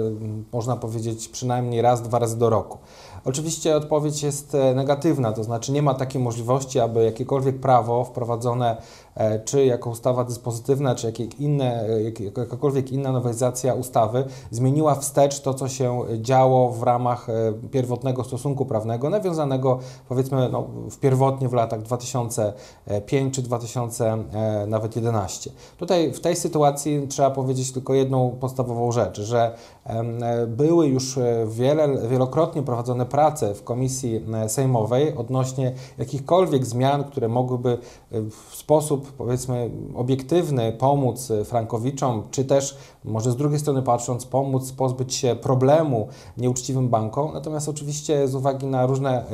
można 0.52 0.76
powiedzieć, 0.76 1.28
przynajmniej 1.28 1.82
raz, 1.82 2.02
dwa 2.02 2.18
razy 2.18 2.38
do 2.38 2.50
roku. 2.50 2.78
Oczywiście 3.26 3.76
odpowiedź 3.76 4.22
jest 4.22 4.54
e, 4.54 4.74
negatywna, 4.74 5.32
to 5.32 5.44
znaczy 5.44 5.72
nie 5.72 5.82
ma 5.82 5.94
takiej 5.94 6.22
możliwości, 6.22 6.80
aby 6.80 7.04
jakiekolwiek 7.04 7.60
prawo 7.60 8.04
wprowadzone, 8.04 8.76
e, 9.14 9.40
czy 9.40 9.64
jako 9.64 9.90
ustawa 9.90 10.24
dyspozytywna, 10.24 10.94
czy 10.94 11.06
jakie 11.06 11.24
inne, 11.24 11.82
e, 11.88 12.02
jak- 12.02 12.20
jakakolwiek 12.20 12.92
inna 12.92 13.12
nowelizacja 13.12 13.74
ustawy, 13.74 14.24
zmieniła 14.50 14.94
wstecz 14.94 15.40
to, 15.40 15.54
co 15.54 15.68
się 15.68 16.00
działo 16.20 16.70
w 16.72 16.82
ramach 16.82 17.28
e, 17.30 17.52
pierwotnego 17.70 18.24
stosunku 18.24 18.66
prawnego, 18.66 19.10
nawiązanego 19.10 19.78
powiedzmy 20.08 20.48
no, 20.48 20.66
w 20.90 20.98
pierwotnie 20.98 21.48
w 21.48 21.52
latach 21.52 21.82
2005 21.82 23.34
czy 23.34 23.42
2000 23.42 24.06
e, 24.32 24.66
nawet 24.66 24.96
11. 24.96 25.50
Tutaj 25.78 26.12
w 26.12 26.20
tej 26.20 26.36
sytuacji 26.36 27.06
trzeba 27.08 27.30
powiedzieć 27.30 27.72
tylko 27.72 27.94
jedną 27.94 28.30
podstawową 28.40 28.92
rzecz, 28.92 29.20
że 29.20 29.54
e, 29.84 30.46
były 30.46 30.86
już 30.86 31.18
e, 31.18 31.46
wiele, 31.48 32.08
wielokrotnie 32.08 32.62
prowadzone 32.62 33.06
prace 33.16 33.54
w 33.54 33.64
komisji 33.64 34.20
e, 34.34 34.48
sejmowej 34.48 35.14
odnośnie 35.16 35.72
jakichkolwiek 35.98 36.66
zmian, 36.66 37.04
które 37.04 37.28
mogłyby 37.28 37.70
e, 37.70 38.20
w 38.50 38.54
sposób 38.56 39.12
powiedzmy 39.12 39.70
obiektywny 39.94 40.72
pomóc 40.72 41.30
e, 41.30 41.44
frankowiczom, 41.44 42.22
czy 42.30 42.44
też 42.44 42.76
może 43.04 43.32
z 43.32 43.36
drugiej 43.36 43.58
strony 43.58 43.82
patrząc 43.82 44.26
pomóc 44.26 44.72
pozbyć 44.72 45.14
się 45.14 45.36
problemu 45.36 46.08
nieuczciwym 46.38 46.88
bankom. 46.88 47.32
Natomiast 47.34 47.68
oczywiście 47.68 48.28
z 48.28 48.34
uwagi 48.34 48.66
na 48.66 48.86
różne 48.86 49.24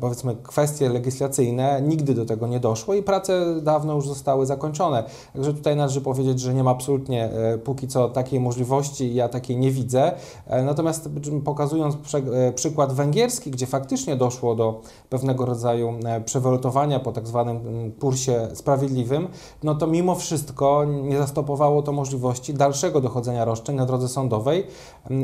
powiedzmy 0.00 0.36
kwestie 0.42 0.88
legislacyjne 0.88 1.82
nigdy 1.82 2.14
do 2.14 2.24
tego 2.24 2.46
nie 2.46 2.60
doszło 2.60 2.94
i 2.94 3.02
prace 3.02 3.60
dawno 3.62 3.94
już 3.94 4.08
zostały 4.08 4.46
zakończone. 4.46 5.04
Także 5.32 5.54
tutaj 5.54 5.76
należy 5.76 6.00
powiedzieć, 6.00 6.40
że 6.40 6.54
nie 6.54 6.64
ma 6.64 6.70
absolutnie 6.70 7.30
póki 7.64 7.88
co 7.88 8.08
takiej 8.08 8.40
możliwości, 8.40 9.14
ja 9.14 9.28
takiej 9.28 9.56
nie 9.56 9.70
widzę. 9.70 10.12
Natomiast 10.64 11.08
pokazując 11.44 11.96
przykład 12.56 12.92
węgierski, 12.92 13.50
gdzie 13.50 13.66
faktycznie 13.66 14.16
doszło 14.16 14.54
do 14.54 14.80
pewnego 15.10 15.46
rodzaju 15.46 15.94
e, 16.04 16.20
przewalutowania 16.20 17.00
po 17.00 17.12
tak 17.12 17.26
zwanym 17.28 17.92
kursie 18.00 18.48
sprawiedliwym, 18.54 19.28
no 19.62 19.74
to 19.74 19.86
mimo 19.86 20.14
wszystko 20.14 20.84
nie 20.84 21.18
zastopowało 21.18 21.82
to 21.82 21.92
możliwości 21.92 22.54
dalszego 22.54 23.00
dochodzenia 23.00 23.44
roszczeń 23.44 23.76
na 23.76 23.86
drodze 23.86 24.08
sądowej 24.08 24.66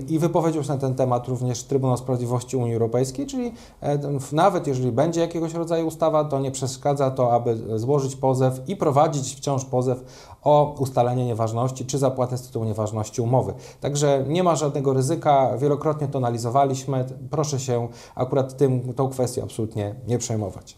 i 0.09 0.19
wypowiedział 0.19 0.63
się 0.63 0.69
na 0.69 0.79
ten 0.79 0.95
temat 0.95 1.29
również 1.29 1.65
Trybunał 1.65 1.97
Sprawiedliwości 1.97 2.57
Unii 2.57 2.73
Europejskiej, 2.73 3.27
czyli 3.27 3.53
e, 3.83 3.99
nawet 4.33 4.67
jeżeli 4.67 4.93
będzie 4.93 5.21
jakiegoś 5.21 5.55
rodzaju 5.55 5.87
ustawa, 5.87 6.25
to 6.25 6.41
nie 6.41 6.51
przeszkadza 6.51 7.11
to, 7.11 7.33
aby 7.33 7.79
złożyć 7.79 8.17
pozew 8.17 8.61
i 8.69 8.77
prowadzić 8.77 9.35
wciąż 9.35 9.65
pozew 9.65 10.05
o 10.43 10.75
ustalenie 10.79 11.27
nieważności 11.27 11.87
czy 11.87 11.99
zapłatę 11.99 12.39
z 12.39 12.43
tytułu 12.43 12.65
nieważności 12.65 13.23
umowy. 13.23 13.55
Także 13.81 14.25
nie 14.29 14.43
ma 14.43 14.57
żadnego 14.57 14.93
ryzyka, 14.93 15.57
wielokrotnie 15.59 16.09
to 16.09 16.19
analizowaliśmy. 16.19 17.05
Proszę 17.31 17.61
się 17.61 17.89
akurat 18.15 18.57
tym, 18.57 18.95
tą 18.95 19.09
kwestią 19.09 19.43
absolutnie 19.43 19.95
nie 20.07 20.19
przejmować. 20.19 20.77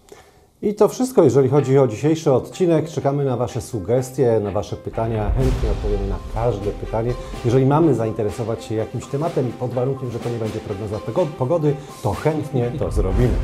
I 0.62 0.74
to 0.74 0.88
wszystko, 0.88 1.24
jeżeli 1.24 1.48
chodzi 1.48 1.78
o 1.78 1.88
dzisiejszy 1.88 2.32
odcinek. 2.32 2.88
Czekamy 2.88 3.24
na 3.24 3.36
Wasze 3.36 3.60
sugestie, 3.60 4.40
na 4.42 4.50
Wasze 4.50 4.76
pytania. 4.76 5.30
Chętnie 5.30 5.70
odpowiemy 5.70 6.08
na 6.08 6.16
każde 6.34 6.70
pytanie. 6.70 7.12
Jeżeli 7.44 7.66
mamy 7.66 7.94
zainteresować 7.94 8.64
się 8.64 8.74
jakimś 8.74 9.06
tematem, 9.06 9.52
pod 9.52 9.70
warunkiem, 9.70 10.10
że 10.10 10.18
to 10.18 10.30
nie 10.30 10.38
będzie 10.38 10.60
prognoza 10.60 10.98
pogody, 11.38 11.76
to 12.02 12.12
chętnie 12.12 12.72
to 12.78 12.90
zrobimy. 12.90 13.34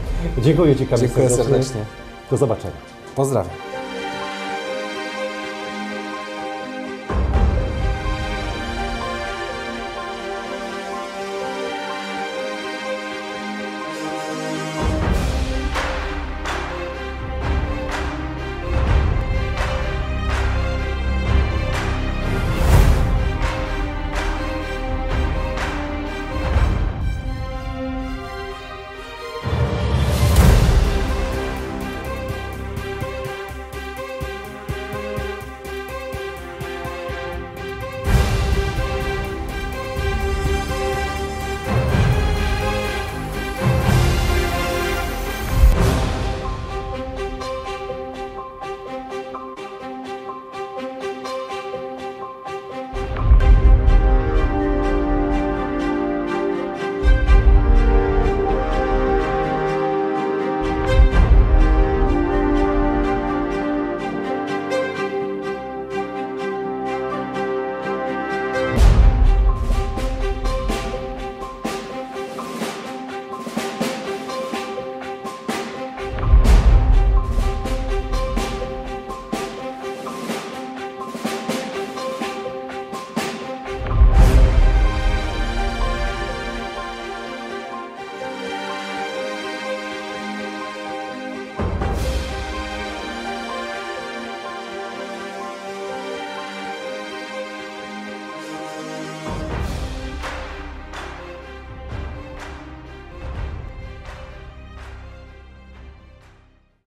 Dziękuję 0.42 0.76
Ci, 0.76 0.86
Kamil, 0.86 1.06
Dziękuję 1.06 1.30
serdecznie. 1.30 1.84
Do 2.30 2.36
zobaczenia. 2.36 2.76
Pozdrawiam. 3.16 3.69